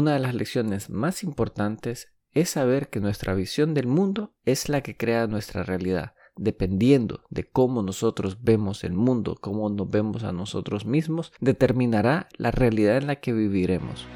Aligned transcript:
una 0.00 0.14
de 0.14 0.18
las 0.18 0.34
lecciones 0.34 0.88
más 0.88 1.22
importantes 1.22 2.08
es 2.32 2.48
saber 2.48 2.88
que 2.88 3.00
nuestra 3.00 3.34
visión 3.34 3.74
del 3.74 3.86
mundo 3.86 4.32
es 4.46 4.70
la 4.70 4.80
que 4.80 4.96
crea 4.96 5.26
nuestra 5.26 5.62
realidad. 5.62 6.14
Dependiendo 6.36 7.24
de 7.28 7.44
cómo 7.44 7.82
nosotros 7.82 8.42
vemos 8.42 8.82
el 8.82 8.94
mundo, 8.94 9.36
cómo 9.38 9.68
nos 9.68 9.90
vemos 9.90 10.24
a 10.24 10.32
nosotros 10.32 10.86
mismos, 10.86 11.34
determinará 11.40 12.28
la 12.38 12.50
realidad 12.50 12.96
en 12.96 13.08
la 13.08 13.16
que 13.16 13.34
viviremos. 13.34 14.06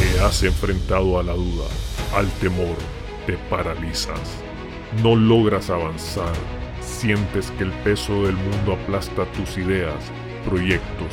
Te 0.00 0.20
has 0.20 0.42
enfrentado 0.42 1.20
a 1.20 1.22
la 1.22 1.34
duda, 1.34 1.68
al 2.12 2.28
temor, 2.40 2.76
te 3.26 3.38
paralizas. 3.48 4.42
No 5.00 5.14
logras 5.14 5.70
avanzar, 5.70 6.34
sientes 6.80 7.52
que 7.52 7.62
el 7.62 7.72
peso 7.84 8.24
del 8.24 8.34
mundo 8.34 8.72
aplasta 8.72 9.30
tus 9.32 9.58
ideas, 9.58 10.10
proyectos, 10.44 11.12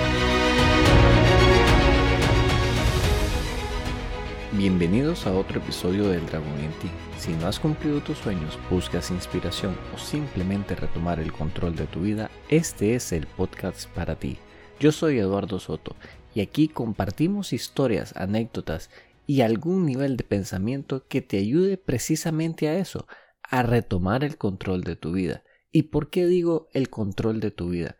Bienvenidos 4.61 5.25
a 5.25 5.35
otro 5.35 5.57
episodio 5.57 6.07
del 6.09 6.23
Dragón 6.27 6.53
en. 6.59 6.91
Si 7.17 7.31
no 7.31 7.47
has 7.47 7.59
cumplido 7.59 7.99
tus 7.99 8.19
sueños, 8.19 8.59
buscas 8.69 9.09
inspiración 9.09 9.75
o 9.91 9.97
simplemente 9.97 10.75
retomar 10.75 11.19
el 11.19 11.33
control 11.33 11.75
de 11.75 11.87
tu 11.87 12.01
vida, 12.01 12.29
este 12.47 12.93
es 12.93 13.11
el 13.11 13.25
podcast 13.25 13.89
para 13.95 14.19
ti. 14.19 14.37
Yo 14.79 14.91
soy 14.91 15.17
Eduardo 15.17 15.57
Soto 15.57 15.95
y 16.35 16.41
aquí 16.41 16.67
compartimos 16.67 17.53
historias, 17.53 18.15
anécdotas 18.15 18.91
y 19.25 19.41
algún 19.41 19.87
nivel 19.87 20.15
de 20.15 20.25
pensamiento 20.25 21.07
que 21.07 21.23
te 21.23 21.39
ayude 21.39 21.77
precisamente 21.77 22.69
a 22.69 22.77
eso, 22.77 23.07
a 23.41 23.63
retomar 23.63 24.23
el 24.23 24.37
control 24.37 24.83
de 24.83 24.95
tu 24.95 25.13
vida. 25.13 25.41
¿Y 25.71 25.83
por 25.89 26.11
qué 26.11 26.27
digo 26.27 26.69
el 26.71 26.91
control 26.91 27.39
de 27.39 27.49
tu 27.49 27.69
vida? 27.69 27.97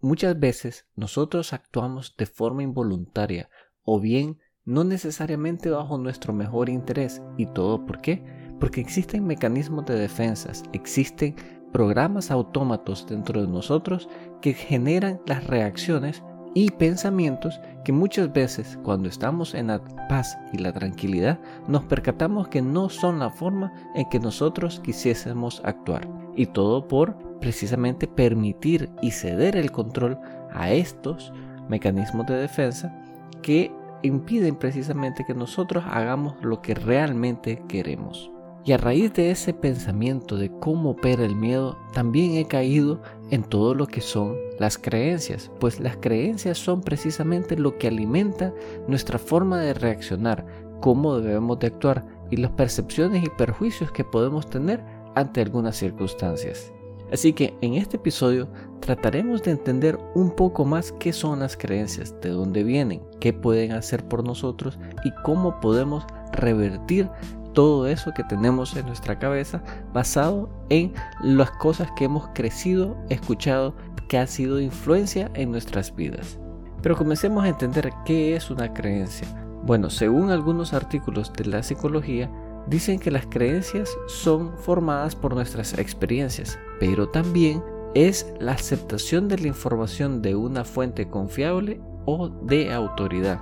Muchas 0.00 0.40
veces 0.40 0.86
nosotros 0.96 1.52
actuamos 1.52 2.16
de 2.16 2.24
forma 2.24 2.62
involuntaria 2.62 3.50
o 3.82 4.00
bien 4.00 4.38
no 4.68 4.84
necesariamente 4.84 5.70
bajo 5.70 5.96
nuestro 5.96 6.34
mejor 6.34 6.68
interés. 6.68 7.22
¿Y 7.38 7.46
todo 7.46 7.86
por 7.86 8.02
qué? 8.02 8.22
Porque 8.60 8.82
existen 8.82 9.26
mecanismos 9.26 9.86
de 9.86 9.98
defensas, 9.98 10.62
existen 10.74 11.34
programas 11.72 12.30
autómatos 12.30 13.06
dentro 13.08 13.40
de 13.40 13.48
nosotros 13.48 14.10
que 14.42 14.52
generan 14.52 15.20
las 15.26 15.46
reacciones 15.46 16.22
y 16.54 16.70
pensamientos 16.70 17.58
que 17.82 17.92
muchas 17.92 18.30
veces 18.30 18.78
cuando 18.82 19.08
estamos 19.08 19.54
en 19.54 19.68
la 19.68 19.82
paz 20.06 20.36
y 20.52 20.58
la 20.58 20.72
tranquilidad 20.72 21.40
nos 21.66 21.84
percatamos 21.84 22.48
que 22.48 22.60
no 22.60 22.90
son 22.90 23.20
la 23.20 23.30
forma 23.30 23.72
en 23.94 24.06
que 24.10 24.20
nosotros 24.20 24.80
quisiésemos 24.80 25.62
actuar. 25.64 26.06
Y 26.36 26.44
todo 26.44 26.86
por 26.86 27.16
precisamente 27.40 28.06
permitir 28.06 28.90
y 29.00 29.12
ceder 29.12 29.56
el 29.56 29.72
control 29.72 30.18
a 30.52 30.70
estos 30.72 31.32
mecanismos 31.70 32.26
de 32.26 32.34
defensa 32.34 32.94
que 33.40 33.72
impiden 34.02 34.56
precisamente 34.56 35.24
que 35.24 35.34
nosotros 35.34 35.84
hagamos 35.86 36.34
lo 36.42 36.60
que 36.62 36.74
realmente 36.74 37.62
queremos. 37.68 38.30
Y 38.64 38.72
a 38.72 38.76
raíz 38.76 39.14
de 39.14 39.30
ese 39.30 39.54
pensamiento 39.54 40.36
de 40.36 40.50
cómo 40.50 40.90
opera 40.90 41.24
el 41.24 41.34
miedo, 41.34 41.78
también 41.92 42.34
he 42.34 42.46
caído 42.46 43.00
en 43.30 43.42
todo 43.42 43.74
lo 43.74 43.86
que 43.86 44.00
son 44.00 44.36
las 44.58 44.76
creencias, 44.76 45.50
pues 45.58 45.80
las 45.80 45.96
creencias 45.96 46.58
son 46.58 46.82
precisamente 46.82 47.56
lo 47.56 47.78
que 47.78 47.88
alimenta 47.88 48.52
nuestra 48.86 49.18
forma 49.18 49.60
de 49.60 49.74
reaccionar, 49.74 50.44
cómo 50.80 51.18
debemos 51.18 51.58
de 51.60 51.68
actuar 51.68 52.04
y 52.30 52.36
las 52.36 52.50
percepciones 52.52 53.24
y 53.24 53.30
perjuicios 53.30 53.90
que 53.90 54.04
podemos 54.04 54.50
tener 54.50 54.84
ante 55.14 55.40
algunas 55.40 55.76
circunstancias. 55.76 56.72
Así 57.12 57.32
que 57.32 57.56
en 57.60 57.74
este 57.74 57.96
episodio 57.96 58.48
trataremos 58.80 59.42
de 59.42 59.52
entender 59.52 59.98
un 60.14 60.30
poco 60.30 60.64
más 60.64 60.92
qué 60.92 61.12
son 61.12 61.40
las 61.40 61.56
creencias, 61.56 62.14
de 62.20 62.30
dónde 62.30 62.64
vienen, 62.64 63.02
qué 63.20 63.32
pueden 63.32 63.72
hacer 63.72 64.06
por 64.06 64.24
nosotros 64.24 64.78
y 65.04 65.12
cómo 65.22 65.58
podemos 65.60 66.04
revertir 66.32 67.08
todo 67.54 67.86
eso 67.86 68.12
que 68.14 68.24
tenemos 68.24 68.76
en 68.76 68.86
nuestra 68.86 69.18
cabeza 69.18 69.62
basado 69.92 70.48
en 70.68 70.92
las 71.22 71.50
cosas 71.52 71.88
que 71.96 72.04
hemos 72.04 72.28
crecido, 72.34 72.96
escuchado, 73.08 73.74
que 74.08 74.18
ha 74.18 74.26
sido 74.26 74.60
influencia 74.60 75.30
en 75.34 75.50
nuestras 75.50 75.94
vidas. 75.94 76.38
Pero 76.82 76.96
comencemos 76.96 77.44
a 77.44 77.48
entender 77.48 77.90
qué 78.04 78.36
es 78.36 78.50
una 78.50 78.72
creencia. 78.72 79.26
Bueno, 79.64 79.90
según 79.90 80.30
algunos 80.30 80.72
artículos 80.72 81.32
de 81.32 81.46
la 81.46 81.62
psicología, 81.62 82.30
dicen 82.68 82.98
que 82.98 83.10
las 83.10 83.26
creencias 83.26 83.90
son 84.06 84.56
formadas 84.58 85.16
por 85.16 85.34
nuestras 85.34 85.76
experiencias, 85.78 86.58
pero 86.80 87.08
también 87.08 87.62
es 87.94 88.32
la 88.38 88.52
aceptación 88.52 89.28
de 89.28 89.38
la 89.38 89.48
información 89.48 90.22
de 90.22 90.36
una 90.36 90.64
fuente 90.64 91.08
confiable 91.08 91.80
o 92.04 92.28
de 92.28 92.72
autoridad, 92.72 93.40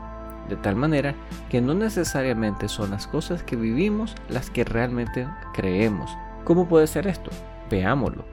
de 0.49 0.57
tal 0.57 0.77
manera 0.77 1.15
que 1.51 1.61
no 1.61 1.75
necesariamente 1.75 2.69
son 2.69 2.91
las 2.91 3.07
cosas 3.07 3.43
que 3.43 3.57
vivimos 3.57 4.15
las 4.29 4.51
que 4.51 4.65
realmente 4.65 5.27
creemos. 5.55 6.11
¿Cómo 6.45 6.69
puede 6.69 6.87
ser 6.87 7.07
esto? 7.07 7.31
Veámoslo. 7.71 8.25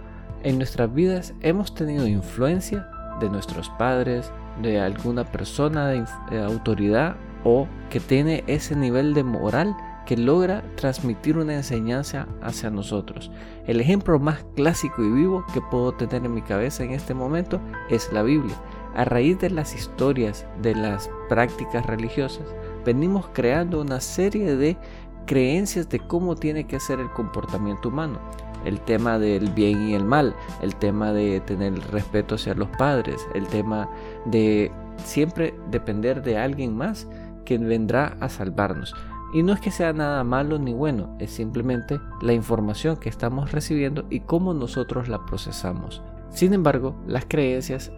En 0.44 0.58
nuestras 0.58 0.94
vidas 0.94 1.34
hemos 1.42 1.74
tenido 1.74 2.06
influencia 2.06 2.88
de 3.20 3.30
nuestros 3.30 3.70
padres, 3.72 4.32
de 4.62 4.80
alguna 4.80 5.24
persona 5.24 5.88
de, 5.88 6.06
autoridad 6.44 7.16
o 7.44 7.68
que 7.90 8.00
tiene 8.00 8.44
ese 8.48 8.76
nivel 8.76 9.14
de 9.14 9.24
moral 9.24 9.76
que 10.06 10.18
logra 10.18 10.64
transmitir 10.75 11.38
una 11.38 11.53
enseñanza 11.53 12.28
hacia 12.41 12.69
nosotros. 12.69 13.31
El 13.68 13.80
ejemplo 13.80 14.19
más 14.19 14.46
clásico 14.56 15.03
y 15.03 15.09
vivo 15.09 15.46
que 15.53 15.62
puedo 15.62 15.94
tener 15.94 16.25
en 16.25 16.34
mi 16.34 16.41
cabeza 16.41 16.84
en 16.84 16.91
este 16.91 17.14
momento 17.14 17.62
es 17.90 18.12
la 18.12 18.24
Biblia. 18.24 18.56
A 18.96 19.06
raíz 19.06 19.40
de 19.40 19.50
las 19.50 19.74
historias 19.74 20.46
de 20.62 20.75
las 20.75 21.09
prácticas 21.30 21.86
religiosas, 21.86 22.46
venimos 22.86 23.28
creando 23.34 23.81
una 23.81 24.00
serie 24.00 24.56
de 24.56 24.78
creencias 25.25 25.90
de 25.90 26.00
cómo 26.00 26.35
tiene 26.35 26.66
que 26.66 26.80
ser 26.80 27.00
el 27.00 27.09
comportamiento 27.12 27.90
humano. 27.90 28.20
El 28.66 28.80
tema 28.80 29.20
del 29.20 29.50
bien 29.50 29.90
y 29.90 29.94
el 29.94 30.06
mal, 30.06 30.35
el 30.62 30.75
tema 30.75 31.12
de 31.12 31.41
tener 31.41 31.74
respeto 31.91 32.35
hacia 32.35 32.53
los 32.53 32.70
padres, 32.78 33.25
el 33.34 33.46
tema 33.47 33.90
de 34.25 34.72
siempre 35.03 35.53
depender 35.70 36.22
de 36.22 36.38
alguien 36.38 36.75
más 36.75 37.08
que 37.46 37.58
vendrá 37.58 38.16
a 38.22 38.30
salvarnos. 38.30 38.94
Y 39.34 39.42
no 39.42 39.54
es 39.54 39.60
que 39.60 39.72
sea 39.72 39.94
nada 39.94 40.24
malo 40.24 40.60
ni 40.60 40.74
bueno, 40.74 41.16
es 41.20 41.32
simplemente 41.32 42.00
la 42.22 42.34
información 42.34 42.98
que 42.98 43.10
estamos 43.10 43.52
recibiendo 43.52 44.06
y 44.10 44.20
cómo 44.20 44.54
nosotros 44.54 45.10
la 45.10 45.26
procesamos. 45.26 46.04
Sin 46.30 46.54
embargo, 46.54 46.96
las 47.08 47.26
creencias 47.26 47.92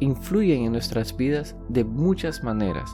influyen 0.00 0.64
en 0.64 0.72
nuestras 0.72 1.16
vidas 1.16 1.54
de 1.68 1.84
muchas 1.84 2.42
maneras 2.42 2.90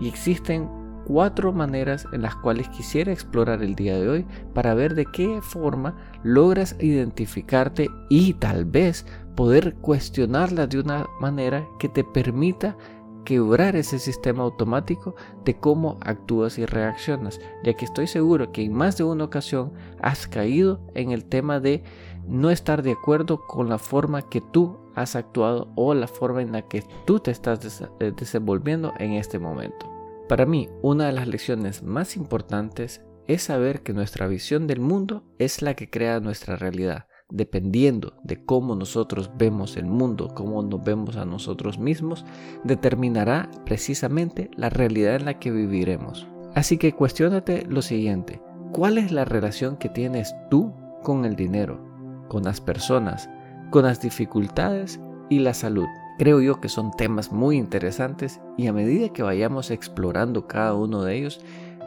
y 0.00 0.08
existen 0.08 0.68
cuatro 1.06 1.52
maneras 1.52 2.06
en 2.12 2.22
las 2.22 2.34
cuales 2.34 2.68
quisiera 2.68 3.12
explorar 3.12 3.62
el 3.62 3.76
día 3.76 3.96
de 3.96 4.08
hoy 4.08 4.26
para 4.54 4.74
ver 4.74 4.96
de 4.96 5.06
qué 5.06 5.40
forma 5.40 5.96
logras 6.24 6.76
identificarte 6.80 7.88
y 8.10 8.34
tal 8.34 8.64
vez 8.64 9.06
poder 9.36 9.74
cuestionarlas 9.76 10.68
de 10.68 10.80
una 10.80 11.06
manera 11.20 11.64
que 11.78 11.88
te 11.88 12.02
permita 12.02 12.76
quebrar 13.26 13.74
ese 13.74 13.98
sistema 13.98 14.44
automático 14.44 15.16
de 15.44 15.58
cómo 15.58 15.98
actúas 16.00 16.58
y 16.58 16.64
reaccionas, 16.64 17.40
ya 17.64 17.74
que 17.74 17.84
estoy 17.84 18.06
seguro 18.06 18.52
que 18.52 18.62
en 18.62 18.72
más 18.72 18.96
de 18.96 19.04
una 19.04 19.24
ocasión 19.24 19.72
has 20.00 20.28
caído 20.28 20.80
en 20.94 21.10
el 21.10 21.24
tema 21.24 21.58
de 21.60 21.82
no 22.26 22.50
estar 22.50 22.82
de 22.82 22.92
acuerdo 22.92 23.44
con 23.46 23.68
la 23.68 23.78
forma 23.78 24.22
que 24.22 24.40
tú 24.40 24.78
has 24.94 25.16
actuado 25.16 25.72
o 25.74 25.92
la 25.92 26.06
forma 26.06 26.40
en 26.40 26.52
la 26.52 26.62
que 26.62 26.84
tú 27.04 27.18
te 27.18 27.32
estás 27.32 27.82
eh, 28.00 28.12
desenvolviendo 28.16 28.94
en 28.98 29.12
este 29.14 29.40
momento. 29.40 29.92
Para 30.28 30.46
mí, 30.46 30.68
una 30.80 31.06
de 31.06 31.12
las 31.12 31.26
lecciones 31.26 31.82
más 31.82 32.16
importantes 32.16 33.04
es 33.26 33.42
saber 33.42 33.82
que 33.82 33.92
nuestra 33.92 34.28
visión 34.28 34.68
del 34.68 34.80
mundo 34.80 35.24
es 35.38 35.62
la 35.62 35.74
que 35.74 35.90
crea 35.90 36.20
nuestra 36.20 36.54
realidad 36.54 37.06
dependiendo 37.28 38.14
de 38.22 38.44
cómo 38.44 38.74
nosotros 38.74 39.30
vemos 39.36 39.76
el 39.76 39.86
mundo, 39.86 40.28
cómo 40.34 40.62
nos 40.62 40.82
vemos 40.84 41.16
a 41.16 41.24
nosotros 41.24 41.78
mismos, 41.78 42.24
determinará 42.64 43.50
precisamente 43.64 44.50
la 44.56 44.70
realidad 44.70 45.16
en 45.16 45.24
la 45.24 45.38
que 45.38 45.50
viviremos. 45.50 46.26
Así 46.54 46.78
que 46.78 46.92
cuestionate 46.92 47.66
lo 47.68 47.82
siguiente, 47.82 48.40
¿cuál 48.72 48.98
es 48.98 49.12
la 49.12 49.24
relación 49.24 49.76
que 49.76 49.88
tienes 49.88 50.34
tú 50.50 50.72
con 51.02 51.24
el 51.24 51.36
dinero, 51.36 51.80
con 52.28 52.44
las 52.44 52.60
personas, 52.60 53.28
con 53.70 53.84
las 53.84 54.00
dificultades 54.00 55.00
y 55.28 55.40
la 55.40 55.52
salud? 55.52 55.86
Creo 56.18 56.40
yo 56.40 56.60
que 56.60 56.70
son 56.70 56.92
temas 56.92 57.30
muy 57.30 57.58
interesantes 57.58 58.40
y 58.56 58.68
a 58.68 58.72
medida 58.72 59.10
que 59.10 59.22
vayamos 59.22 59.70
explorando 59.70 60.46
cada 60.46 60.74
uno 60.74 61.02
de 61.02 61.16
ellos, 61.16 61.40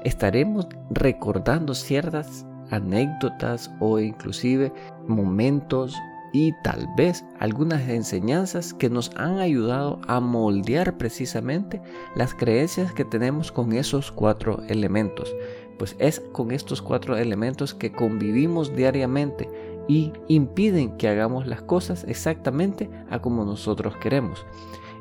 estaremos 0.04 0.68
recordando 0.92 1.74
ciertas 1.74 2.46
anécdotas 2.72 3.72
o 3.80 4.00
inclusive 4.00 4.72
momentos 5.08 5.96
y 6.32 6.54
tal 6.64 6.88
vez 6.96 7.26
algunas 7.40 7.88
enseñanzas 7.90 8.74
que 8.74 8.90
nos 8.90 9.12
han 9.16 9.40
ayudado 9.40 10.00
a 10.08 10.20
moldear 10.20 10.98
precisamente 10.98 11.82
las 12.16 12.34
creencias 12.34 12.94
que 12.94 13.06
tenemos 13.06 13.52
con 13.52 13.74
esos 13.74 14.12
cuatro 14.12 14.62
elementos. 14.68 15.34
Pues 15.78 15.96
es 15.98 16.20
con 16.32 16.52
estos 16.52 16.82
cuatro 16.82 17.18
elementos 17.18 17.74
que 17.74 17.92
convivimos 17.92 18.76
diariamente 18.76 19.50
y 19.88 20.12
impiden 20.28 20.98
que 20.98 21.08
hagamos 21.08 21.48
las 21.48 21.62
cosas 21.64 22.04
exactamente 22.08 22.90
a 23.10 23.20
como 23.20 23.46
nosotros 23.46 23.96
queremos. 23.98 24.46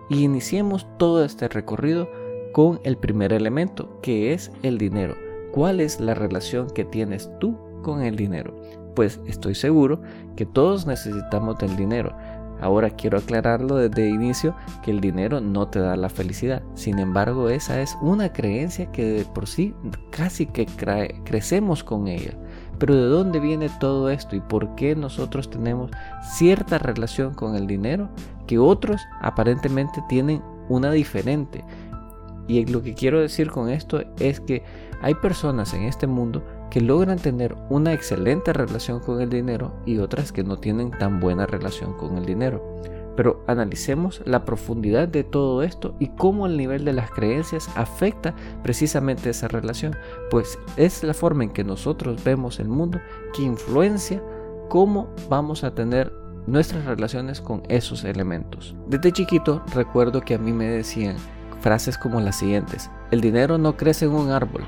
Y 0.08 0.22
iniciemos 0.22 0.86
todo 0.98 1.24
este 1.24 1.48
recorrido 1.48 2.08
con 2.52 2.80
el 2.84 2.96
primer 2.96 3.32
elemento, 3.32 4.00
que 4.00 4.32
es 4.32 4.50
el 4.62 4.78
dinero. 4.78 5.27
¿Cuál 5.52 5.80
es 5.80 6.00
la 6.00 6.14
relación 6.14 6.68
que 6.70 6.84
tienes 6.84 7.30
tú 7.38 7.56
con 7.82 8.02
el 8.02 8.16
dinero? 8.16 8.54
pues 8.98 9.20
estoy 9.28 9.54
seguro 9.54 10.00
que 10.34 10.44
todos 10.44 10.84
necesitamos 10.84 11.56
del 11.58 11.76
dinero. 11.76 12.16
Ahora 12.60 12.90
quiero 12.90 13.18
aclararlo 13.18 13.76
desde 13.76 14.08
el 14.08 14.14
inicio 14.16 14.56
que 14.82 14.90
el 14.90 15.00
dinero 15.00 15.40
no 15.40 15.68
te 15.68 15.78
da 15.78 15.94
la 15.94 16.08
felicidad. 16.08 16.64
Sin 16.74 16.98
embargo, 16.98 17.48
esa 17.48 17.80
es 17.80 17.96
una 18.02 18.32
creencia 18.32 18.90
que 18.90 19.04
de 19.04 19.24
por 19.24 19.46
sí 19.46 19.72
casi 20.10 20.46
que 20.46 20.66
crecemos 21.24 21.84
con 21.84 22.08
ella. 22.08 22.32
Pero 22.80 22.96
¿de 22.96 23.02
dónde 23.02 23.38
viene 23.38 23.70
todo 23.78 24.10
esto 24.10 24.34
y 24.34 24.40
por 24.40 24.74
qué 24.74 24.96
nosotros 24.96 25.48
tenemos 25.48 25.92
cierta 26.36 26.78
relación 26.78 27.34
con 27.34 27.54
el 27.54 27.68
dinero 27.68 28.08
que 28.48 28.58
otros 28.58 29.00
aparentemente 29.20 30.02
tienen 30.08 30.42
una 30.68 30.90
diferente? 30.90 31.62
Y 32.48 32.64
lo 32.66 32.82
que 32.82 32.94
quiero 32.94 33.20
decir 33.20 33.50
con 33.50 33.68
esto 33.68 34.02
es 34.18 34.40
que 34.40 34.64
hay 35.00 35.14
personas 35.14 35.74
en 35.74 35.82
este 35.82 36.06
mundo 36.06 36.42
que 36.70 36.80
logran 36.80 37.18
tener 37.18 37.54
una 37.68 37.92
excelente 37.92 38.52
relación 38.52 39.00
con 39.00 39.20
el 39.20 39.28
dinero 39.28 39.74
y 39.86 39.98
otras 39.98 40.32
que 40.32 40.42
no 40.42 40.58
tienen 40.58 40.90
tan 40.90 41.20
buena 41.20 41.46
relación 41.46 41.92
con 41.92 42.16
el 42.16 42.24
dinero. 42.24 42.62
Pero 43.16 43.44
analicemos 43.46 44.22
la 44.24 44.44
profundidad 44.44 45.08
de 45.08 45.24
todo 45.24 45.62
esto 45.62 45.94
y 45.98 46.08
cómo 46.08 46.46
el 46.46 46.56
nivel 46.56 46.84
de 46.84 46.92
las 46.92 47.10
creencias 47.10 47.68
afecta 47.74 48.34
precisamente 48.62 49.30
esa 49.30 49.48
relación, 49.48 49.96
pues 50.30 50.58
es 50.76 51.02
la 51.02 51.14
forma 51.14 51.44
en 51.44 51.50
que 51.50 51.64
nosotros 51.64 52.22
vemos 52.24 52.60
el 52.60 52.68
mundo 52.68 53.00
que 53.34 53.42
influencia 53.42 54.22
cómo 54.68 55.08
vamos 55.28 55.64
a 55.64 55.74
tener 55.74 56.12
nuestras 56.46 56.84
relaciones 56.84 57.40
con 57.40 57.62
esos 57.68 58.04
elementos. 58.04 58.74
Desde 58.86 59.12
chiquito 59.12 59.62
recuerdo 59.74 60.20
que 60.22 60.34
a 60.34 60.38
mí 60.38 60.52
me 60.52 60.66
decían 60.66 61.16
frases 61.60 61.98
como 61.98 62.20
las 62.20 62.36
siguientes, 62.36 62.90
el 63.10 63.20
dinero 63.20 63.58
no 63.58 63.76
crece 63.76 64.06
en 64.06 64.12
un 64.12 64.30
árbol, 64.30 64.64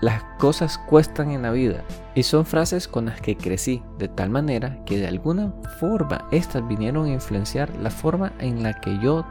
las 0.00 0.22
cosas 0.38 0.78
cuestan 0.78 1.30
en 1.30 1.42
la 1.42 1.50
vida 1.50 1.84
y 2.14 2.22
son 2.22 2.46
frases 2.46 2.88
con 2.88 3.06
las 3.06 3.20
que 3.20 3.36
crecí 3.36 3.82
de 3.98 4.08
tal 4.08 4.30
manera 4.30 4.78
que 4.86 4.98
de 4.98 5.06
alguna 5.06 5.52
forma 5.78 6.26
estas 6.30 6.66
vinieron 6.66 7.06
a 7.06 7.12
influenciar 7.12 7.74
la 7.76 7.90
forma 7.90 8.32
en 8.38 8.62
la 8.62 8.72
que 8.80 8.98
yo 8.98 9.26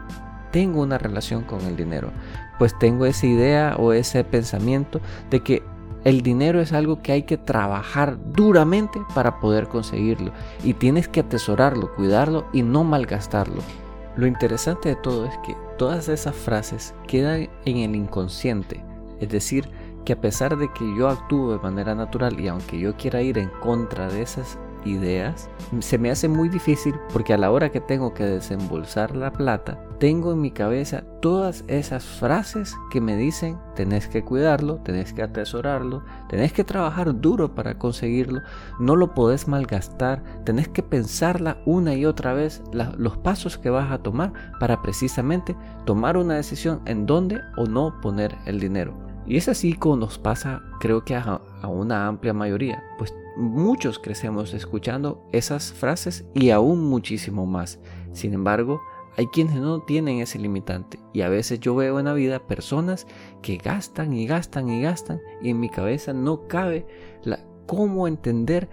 tengo 0.52 0.82
una 0.82 0.98
relación 0.98 1.42
con 1.42 1.60
el 1.62 1.76
dinero. 1.76 2.10
Pues 2.58 2.78
tengo 2.78 3.06
esa 3.06 3.26
idea 3.26 3.76
o 3.78 3.92
ese 3.92 4.22
pensamiento 4.22 5.00
de 5.30 5.40
que 5.40 5.62
el 6.04 6.22
dinero 6.22 6.60
es 6.60 6.72
algo 6.72 7.02
que 7.02 7.12
hay 7.12 7.22
que 7.24 7.36
trabajar 7.36 8.16
duramente 8.32 9.00
para 9.14 9.40
poder 9.40 9.66
conseguirlo 9.68 10.32
y 10.64 10.74
tienes 10.74 11.08
que 11.08 11.20
atesorarlo, 11.20 11.94
cuidarlo 11.94 12.46
y 12.52 12.62
no 12.62 12.84
malgastarlo. 12.84 13.62
Lo 14.16 14.26
interesante 14.26 14.90
de 14.90 14.96
todo 14.96 15.26
es 15.26 15.36
que 15.46 15.54
todas 15.80 16.10
esas 16.10 16.36
frases 16.36 16.94
quedan 17.08 17.48
en 17.64 17.78
el 17.78 17.96
inconsciente, 17.96 18.84
es 19.18 19.30
decir, 19.30 19.66
que 20.04 20.12
a 20.12 20.20
pesar 20.20 20.58
de 20.58 20.70
que 20.74 20.84
yo 20.94 21.08
actúo 21.08 21.52
de 21.52 21.58
manera 21.58 21.94
natural 21.94 22.38
y 22.38 22.48
aunque 22.48 22.78
yo 22.78 22.94
quiera 22.98 23.22
ir 23.22 23.38
en 23.38 23.48
contra 23.62 24.06
de 24.10 24.20
esas 24.20 24.58
ideas, 24.84 25.48
se 25.80 25.98
me 25.98 26.10
hace 26.10 26.28
muy 26.28 26.48
difícil 26.48 26.94
porque 27.12 27.32
a 27.32 27.38
la 27.38 27.50
hora 27.50 27.70
que 27.70 27.80
tengo 27.80 28.14
que 28.14 28.24
desembolsar 28.24 29.16
la 29.16 29.32
plata, 29.32 29.78
tengo 29.98 30.32
en 30.32 30.40
mi 30.40 30.50
cabeza 30.50 31.04
todas 31.20 31.64
esas 31.68 32.04
frases 32.04 32.74
que 32.90 33.00
me 33.00 33.16
dicen 33.16 33.58
tenés 33.74 34.08
que 34.08 34.24
cuidarlo, 34.24 34.76
tenés 34.76 35.12
que 35.12 35.22
atesorarlo, 35.22 36.02
tenés 36.28 36.52
que 36.52 36.64
trabajar 36.64 37.20
duro 37.20 37.54
para 37.54 37.78
conseguirlo, 37.78 38.40
no 38.78 38.96
lo 38.96 39.14
podés 39.14 39.48
malgastar, 39.48 40.22
tenés 40.44 40.68
que 40.68 40.82
pensarla 40.82 41.58
una 41.66 41.94
y 41.94 42.06
otra 42.06 42.32
vez 42.32 42.62
los 42.72 43.18
pasos 43.18 43.58
que 43.58 43.70
vas 43.70 43.90
a 43.92 43.98
tomar 43.98 44.32
para 44.58 44.80
precisamente 44.82 45.56
tomar 45.84 46.16
una 46.16 46.34
decisión 46.34 46.80
en 46.86 47.06
dónde 47.06 47.40
o 47.56 47.64
no 47.66 48.00
poner 48.00 48.36
el 48.46 48.60
dinero. 48.60 49.10
Y 49.26 49.36
es 49.36 49.48
así 49.48 49.74
como 49.74 49.96
nos 49.96 50.18
pasa, 50.18 50.62
creo 50.80 51.04
que 51.04 51.14
a, 51.14 51.40
una 51.68 52.06
amplia 52.06 52.32
mayoría, 52.32 52.82
pues 52.98 53.14
muchos 53.36 53.98
crecemos 53.98 54.54
escuchando 54.54 55.26
esas 55.32 55.72
frases 55.72 56.24
y 56.34 56.50
aún 56.50 56.88
muchísimo 56.88 57.46
más. 57.46 57.78
Sin 58.12 58.34
embargo, 58.34 58.80
hay 59.16 59.26
quienes 59.26 59.56
no 59.56 59.82
tienen 59.82 60.20
ese 60.20 60.38
limitante 60.38 60.98
y 61.12 61.22
a 61.22 61.28
veces 61.28 61.60
yo 61.60 61.74
veo 61.74 61.98
en 61.98 62.06
la 62.06 62.14
vida 62.14 62.46
personas 62.46 63.06
que 63.42 63.56
gastan 63.56 64.12
y 64.12 64.26
gastan 64.26 64.68
y 64.68 64.82
gastan 64.82 65.20
y 65.42 65.50
en 65.50 65.60
mi 65.60 65.68
cabeza 65.68 66.12
no 66.12 66.46
cabe 66.46 66.86
la, 67.22 67.40
cómo 67.66 68.08
entender 68.08 68.68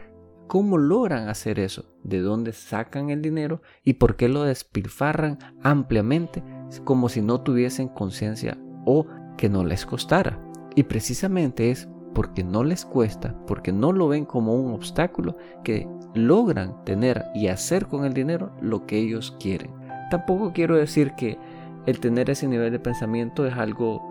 cómo 0.48 0.77
logran 0.77 1.27
hacer 1.27 1.59
eso, 1.59 1.86
de 2.04 2.21
dónde 2.21 2.54
sacan 2.54 3.09
el 3.09 3.21
dinero 3.21 3.62
y 3.83 3.94
por 3.94 4.15
qué 4.15 4.30
lo 4.30 4.44
despilfarran 4.44 5.38
ampliamente 5.62 6.44
como 6.83 7.09
si 7.09 7.21
no 7.21 7.42
tuviesen 7.42 7.89
conciencia 7.89 8.57
o 8.86 9.06
que 9.38 9.50
no 9.50 9.63
les 9.63 9.86
costara. 9.86 10.39
Y 10.75 10.83
precisamente 10.83 11.71
es 11.71 11.88
porque 12.17 12.43
no 12.43 12.63
les 12.63 12.83
cuesta, 12.83 13.35
porque 13.45 13.71
no 13.71 13.91
lo 13.91 14.07
ven 14.07 14.25
como 14.25 14.55
un 14.55 14.73
obstáculo, 14.73 15.37
que 15.63 15.87
logran 16.15 16.83
tener 16.83 17.25
y 17.35 17.45
hacer 17.45 17.85
con 17.85 18.05
el 18.05 18.15
dinero 18.15 18.53
lo 18.59 18.87
que 18.87 18.97
ellos 18.97 19.37
quieren. 19.39 19.69
Tampoco 20.09 20.51
quiero 20.51 20.75
decir 20.75 21.11
que 21.11 21.37
el 21.85 21.99
tener 21.99 22.31
ese 22.31 22.47
nivel 22.47 22.71
de 22.71 22.79
pensamiento 22.79 23.45
es 23.45 23.53
algo 23.53 24.01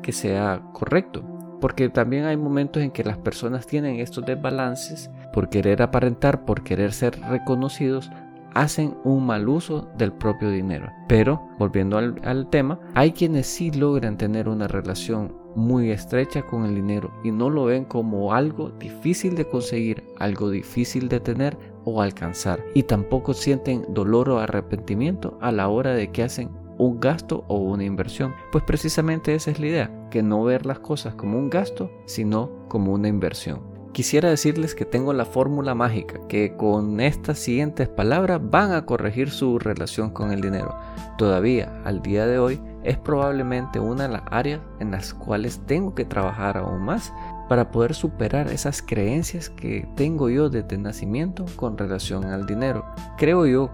que 0.00 0.12
sea 0.12 0.62
correcto, 0.72 1.24
porque 1.60 1.88
también 1.88 2.26
hay 2.26 2.36
momentos 2.36 2.84
en 2.84 2.92
que 2.92 3.02
las 3.02 3.18
personas 3.18 3.66
tienen 3.66 3.96
estos 3.96 4.24
desbalances 4.24 5.10
por 5.32 5.48
querer 5.48 5.82
aparentar, 5.82 6.44
por 6.44 6.62
querer 6.62 6.92
ser 6.92 7.18
reconocidos, 7.20 8.12
hacen 8.54 8.96
un 9.02 9.26
mal 9.26 9.48
uso 9.48 9.88
del 9.98 10.12
propio 10.12 10.50
dinero. 10.50 10.92
Pero, 11.08 11.48
volviendo 11.58 11.98
al, 11.98 12.48
tema, 12.48 12.78
hay 12.94 13.10
quienes 13.10 13.48
sí 13.48 13.72
logran 13.72 14.16
tener 14.16 14.48
una 14.48 14.68
relación 14.68 15.39
muy 15.54 15.90
estrecha 15.90 16.42
con 16.42 16.64
el 16.64 16.74
dinero 16.74 17.10
y 17.24 17.30
no 17.30 17.50
lo 17.50 17.64
ven 17.64 17.84
como 17.84 18.34
algo 18.34 18.70
difícil 18.70 19.34
de 19.34 19.48
conseguir, 19.48 20.04
algo 20.18 20.50
difícil 20.50 21.08
de 21.08 21.20
tener 21.20 21.56
o 21.84 22.02
alcanzar. 22.02 22.64
Y 22.74 22.84
tampoco 22.84 23.34
sienten 23.34 23.84
dolor 23.88 24.28
o 24.30 24.38
arrepentimiento 24.38 25.38
a 25.40 25.52
la 25.52 25.68
hora 25.68 25.94
de 25.94 26.10
que 26.10 26.22
hacen 26.22 26.50
un 26.78 26.98
gasto 26.98 27.44
o 27.48 27.58
una 27.58 27.84
inversión. 27.84 28.34
Pues 28.52 28.64
precisamente 28.64 29.34
esa 29.34 29.50
es 29.50 29.60
la 29.60 29.66
idea, 29.66 30.08
que 30.10 30.22
no 30.22 30.42
ver 30.44 30.64
las 30.64 30.78
cosas 30.78 31.14
como 31.14 31.38
un 31.38 31.50
gasto, 31.50 31.90
sino 32.06 32.50
como 32.68 32.92
una 32.92 33.08
inversión. 33.08 33.60
Quisiera 33.92 34.30
decirles 34.30 34.76
que 34.76 34.84
tengo 34.84 35.12
la 35.12 35.24
fórmula 35.24 35.74
mágica, 35.74 36.20
que 36.28 36.56
con 36.56 37.00
estas 37.00 37.40
siguientes 37.40 37.88
palabras 37.88 38.40
van 38.42 38.72
a 38.72 38.86
corregir 38.86 39.30
su 39.30 39.58
relación 39.58 40.10
con 40.10 40.30
el 40.30 40.40
dinero. 40.40 40.76
Todavía, 41.18 41.82
al 41.84 42.00
día 42.00 42.26
de 42.26 42.38
hoy, 42.38 42.60
es 42.82 42.96
probablemente 42.96 43.78
una 43.80 44.04
de 44.04 44.14
las 44.14 44.22
áreas 44.30 44.60
en 44.78 44.90
las 44.90 45.14
cuales 45.14 45.60
tengo 45.66 45.94
que 45.94 46.04
trabajar 46.04 46.56
aún 46.56 46.82
más 46.82 47.12
para 47.48 47.70
poder 47.70 47.94
superar 47.94 48.48
esas 48.48 48.80
creencias 48.80 49.50
que 49.50 49.88
tengo 49.96 50.30
yo 50.30 50.48
desde 50.48 50.78
nacimiento 50.78 51.46
con 51.56 51.76
relación 51.76 52.24
al 52.24 52.46
dinero. 52.46 52.84
Creo 53.18 53.46
yo 53.46 53.70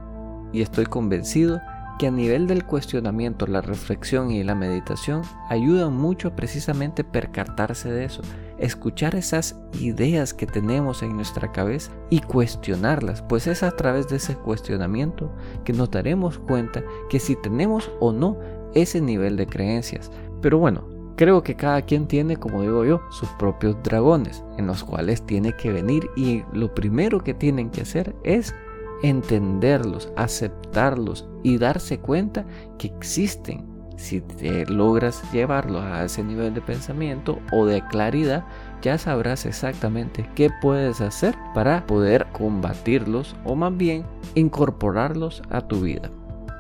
y 0.52 0.62
estoy 0.62 0.86
convencido 0.86 1.60
que 1.98 2.06
a 2.06 2.10
nivel 2.10 2.46
del 2.46 2.64
cuestionamiento, 2.64 3.46
la 3.46 3.62
reflexión 3.62 4.30
y 4.30 4.44
la 4.44 4.54
meditación 4.54 5.22
ayudan 5.48 5.94
mucho 5.94 6.36
precisamente 6.36 7.04
percatarse 7.04 7.90
de 7.90 8.04
eso, 8.04 8.22
escuchar 8.58 9.14
esas 9.14 9.58
ideas 9.80 10.34
que 10.34 10.46
tenemos 10.46 11.02
en 11.02 11.16
nuestra 11.16 11.52
cabeza 11.52 11.92
y 12.10 12.20
cuestionarlas, 12.20 13.22
pues 13.22 13.46
es 13.46 13.62
a 13.62 13.70
través 13.70 14.08
de 14.08 14.16
ese 14.16 14.36
cuestionamiento 14.36 15.32
que 15.64 15.72
nos 15.72 15.90
daremos 15.90 16.38
cuenta 16.38 16.82
que 17.08 17.18
si 17.18 17.34
tenemos 17.36 17.90
o 18.00 18.12
no 18.12 18.36
ese 18.76 19.00
nivel 19.00 19.36
de 19.36 19.46
creencias. 19.46 20.10
Pero 20.42 20.58
bueno, 20.58 20.84
creo 21.16 21.42
que 21.42 21.56
cada 21.56 21.82
quien 21.82 22.06
tiene, 22.06 22.36
como 22.36 22.62
digo 22.62 22.84
yo, 22.84 23.00
sus 23.10 23.28
propios 23.30 23.76
dragones 23.82 24.44
en 24.58 24.66
los 24.66 24.84
cuales 24.84 25.24
tiene 25.24 25.52
que 25.54 25.72
venir 25.72 26.08
y 26.14 26.44
lo 26.52 26.72
primero 26.74 27.24
que 27.24 27.34
tienen 27.34 27.70
que 27.70 27.82
hacer 27.82 28.14
es 28.22 28.54
entenderlos, 29.02 30.12
aceptarlos 30.16 31.26
y 31.42 31.58
darse 31.58 31.98
cuenta 31.98 32.44
que 32.78 32.88
existen. 32.88 33.64
Si 33.96 34.20
te 34.20 34.66
logras 34.66 35.22
llevarlos 35.32 35.82
a 35.82 36.04
ese 36.04 36.22
nivel 36.22 36.52
de 36.52 36.60
pensamiento 36.60 37.38
o 37.50 37.64
de 37.64 37.82
claridad, 37.88 38.44
ya 38.82 38.98
sabrás 38.98 39.46
exactamente 39.46 40.28
qué 40.34 40.50
puedes 40.60 41.00
hacer 41.00 41.34
para 41.54 41.86
poder 41.86 42.26
combatirlos 42.32 43.34
o 43.44 43.56
más 43.56 43.74
bien 43.74 44.04
incorporarlos 44.34 45.42
a 45.48 45.62
tu 45.62 45.80
vida. 45.80 46.10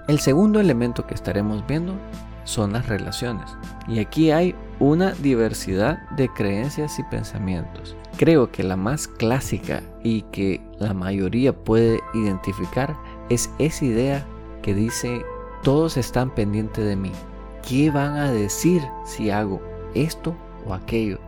El 0.08 0.20
segundo 0.20 0.60
elemento 0.60 1.04
que 1.04 1.14
estaremos 1.14 1.66
viendo 1.66 1.94
son 2.44 2.72
las 2.74 2.88
relaciones. 2.88 3.56
Y 3.88 3.98
aquí 3.98 4.30
hay 4.30 4.54
una 4.78 5.12
diversidad 5.12 5.98
de 6.10 6.28
creencias 6.28 6.98
y 7.00 7.02
pensamientos. 7.04 7.96
Creo 8.16 8.52
que 8.52 8.62
la 8.62 8.76
más 8.76 9.08
clásica 9.08 9.82
y 10.04 10.22
que 10.22 10.60
la 10.78 10.94
mayoría 10.94 11.52
puede 11.52 11.98
identificar 12.14 12.96
es 13.30 13.50
esa 13.58 13.84
idea 13.84 14.24
que 14.62 14.74
dice 14.74 15.24
todos 15.64 15.96
están 15.96 16.30
pendientes 16.30 16.84
de 16.84 16.94
mí. 16.94 17.10
¿Qué 17.68 17.90
van 17.90 18.16
a 18.16 18.30
decir 18.30 18.82
si 19.04 19.30
hago 19.30 19.60
esto 19.94 20.36
o 20.64 20.74
aquello? 20.74 21.18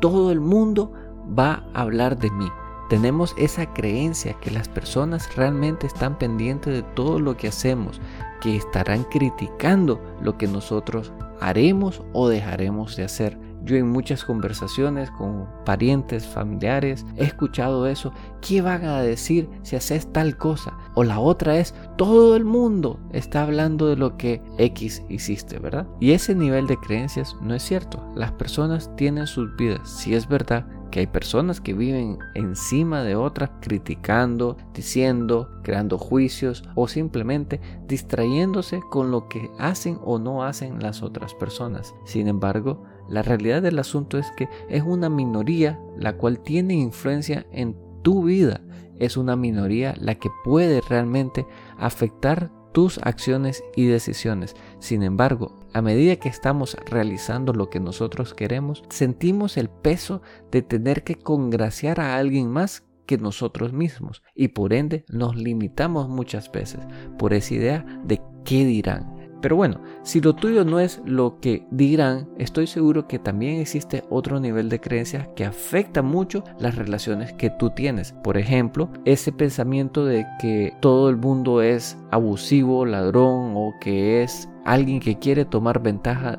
Todo 0.00 0.30
el 0.30 0.40
mundo 0.40 0.92
va 1.36 1.64
a 1.74 1.80
hablar 1.80 2.16
de 2.16 2.30
mí. 2.30 2.48
Tenemos 2.88 3.34
esa 3.36 3.72
creencia 3.74 4.34
que 4.40 4.50
las 4.50 4.68
personas 4.68 5.34
realmente 5.36 5.86
están 5.86 6.16
pendientes 6.18 6.72
de 6.72 6.82
todo 6.82 7.20
lo 7.20 7.36
que 7.36 7.48
hacemos, 7.48 8.00
que 8.40 8.56
estarán 8.56 9.04
criticando 9.04 10.00
lo 10.22 10.38
que 10.38 10.46
nosotros 10.46 11.12
haremos 11.40 12.02
o 12.14 12.28
dejaremos 12.28 12.96
de 12.96 13.04
hacer. 13.04 13.38
Yo 13.64 13.76
en 13.76 13.90
muchas 13.90 14.24
conversaciones 14.24 15.10
con 15.10 15.46
parientes, 15.66 16.26
familiares, 16.26 17.04
he 17.16 17.24
escuchado 17.24 17.86
eso. 17.86 18.12
¿Qué 18.40 18.62
van 18.62 18.84
a 18.84 19.02
decir 19.02 19.50
si 19.62 19.76
haces 19.76 20.10
tal 20.10 20.38
cosa? 20.38 20.72
O 20.94 21.04
la 21.04 21.18
otra 21.18 21.58
es, 21.58 21.74
todo 21.98 22.36
el 22.36 22.44
mundo 22.44 22.98
está 23.12 23.42
hablando 23.42 23.88
de 23.88 23.96
lo 23.96 24.16
que 24.16 24.40
X 24.56 25.02
hiciste, 25.10 25.58
¿verdad? 25.58 25.86
Y 26.00 26.12
ese 26.12 26.34
nivel 26.34 26.66
de 26.66 26.78
creencias 26.78 27.36
no 27.42 27.54
es 27.54 27.62
cierto. 27.62 28.02
Las 28.14 28.32
personas 28.32 28.90
tienen 28.96 29.26
sus 29.26 29.54
vidas. 29.56 29.90
Si 29.90 30.14
es 30.14 30.28
verdad 30.28 30.64
que 30.90 31.00
hay 31.00 31.06
personas 31.06 31.60
que 31.60 31.74
viven 31.74 32.18
encima 32.34 33.02
de 33.02 33.16
otras 33.16 33.50
criticando, 33.60 34.56
diciendo, 34.74 35.50
creando 35.62 35.98
juicios 35.98 36.64
o 36.74 36.88
simplemente 36.88 37.60
distrayéndose 37.86 38.80
con 38.90 39.10
lo 39.10 39.28
que 39.28 39.50
hacen 39.58 39.98
o 40.04 40.18
no 40.18 40.44
hacen 40.44 40.80
las 40.80 41.02
otras 41.02 41.34
personas. 41.34 41.94
Sin 42.04 42.28
embargo, 42.28 42.84
la 43.08 43.22
realidad 43.22 43.62
del 43.62 43.78
asunto 43.78 44.18
es 44.18 44.30
que 44.32 44.48
es 44.68 44.82
una 44.82 45.08
minoría 45.08 45.80
la 45.96 46.16
cual 46.16 46.40
tiene 46.40 46.74
influencia 46.74 47.46
en 47.52 47.76
tu 48.02 48.24
vida. 48.24 48.60
Es 48.98 49.16
una 49.16 49.36
minoría 49.36 49.94
la 49.98 50.16
que 50.16 50.30
puede 50.44 50.80
realmente 50.80 51.46
afectar 51.78 52.50
tus 52.72 52.98
acciones 52.98 53.64
y 53.76 53.86
decisiones. 53.86 54.54
Sin 54.78 55.02
embargo, 55.02 55.57
a 55.72 55.82
medida 55.82 56.16
que 56.16 56.28
estamos 56.28 56.76
realizando 56.86 57.52
lo 57.52 57.70
que 57.70 57.80
nosotros 57.80 58.34
queremos, 58.34 58.82
sentimos 58.88 59.56
el 59.56 59.68
peso 59.68 60.22
de 60.50 60.62
tener 60.62 61.04
que 61.04 61.16
congraciar 61.16 62.00
a 62.00 62.16
alguien 62.16 62.48
más 62.48 62.84
que 63.06 63.18
nosotros 63.18 63.72
mismos 63.72 64.22
y 64.34 64.48
por 64.48 64.72
ende 64.72 65.04
nos 65.08 65.34
limitamos 65.34 66.08
muchas 66.08 66.52
veces 66.52 66.80
por 67.18 67.32
esa 67.32 67.54
idea 67.54 67.86
de 68.04 68.20
qué 68.44 68.64
dirán. 68.64 69.18
Pero 69.40 69.54
bueno, 69.54 69.80
si 70.02 70.20
lo 70.20 70.34
tuyo 70.34 70.64
no 70.64 70.80
es 70.80 71.00
lo 71.04 71.38
que 71.40 71.64
dirán, 71.70 72.28
estoy 72.38 72.66
seguro 72.66 73.06
que 73.06 73.20
también 73.20 73.60
existe 73.60 74.02
otro 74.10 74.40
nivel 74.40 74.68
de 74.68 74.80
creencias 74.80 75.28
que 75.36 75.44
afecta 75.44 76.02
mucho 76.02 76.42
las 76.58 76.74
relaciones 76.74 77.32
que 77.34 77.50
tú 77.50 77.70
tienes. 77.70 78.12
Por 78.24 78.36
ejemplo, 78.36 78.90
ese 79.04 79.30
pensamiento 79.30 80.04
de 80.04 80.26
que 80.40 80.74
todo 80.80 81.08
el 81.08 81.16
mundo 81.16 81.62
es 81.62 81.96
abusivo, 82.10 82.84
ladrón 82.84 83.52
o 83.54 83.74
que 83.80 84.24
es 84.24 84.48
alguien 84.72 85.00
que 85.00 85.18
quiere 85.18 85.44
tomar 85.44 85.82
ventaja 85.82 86.38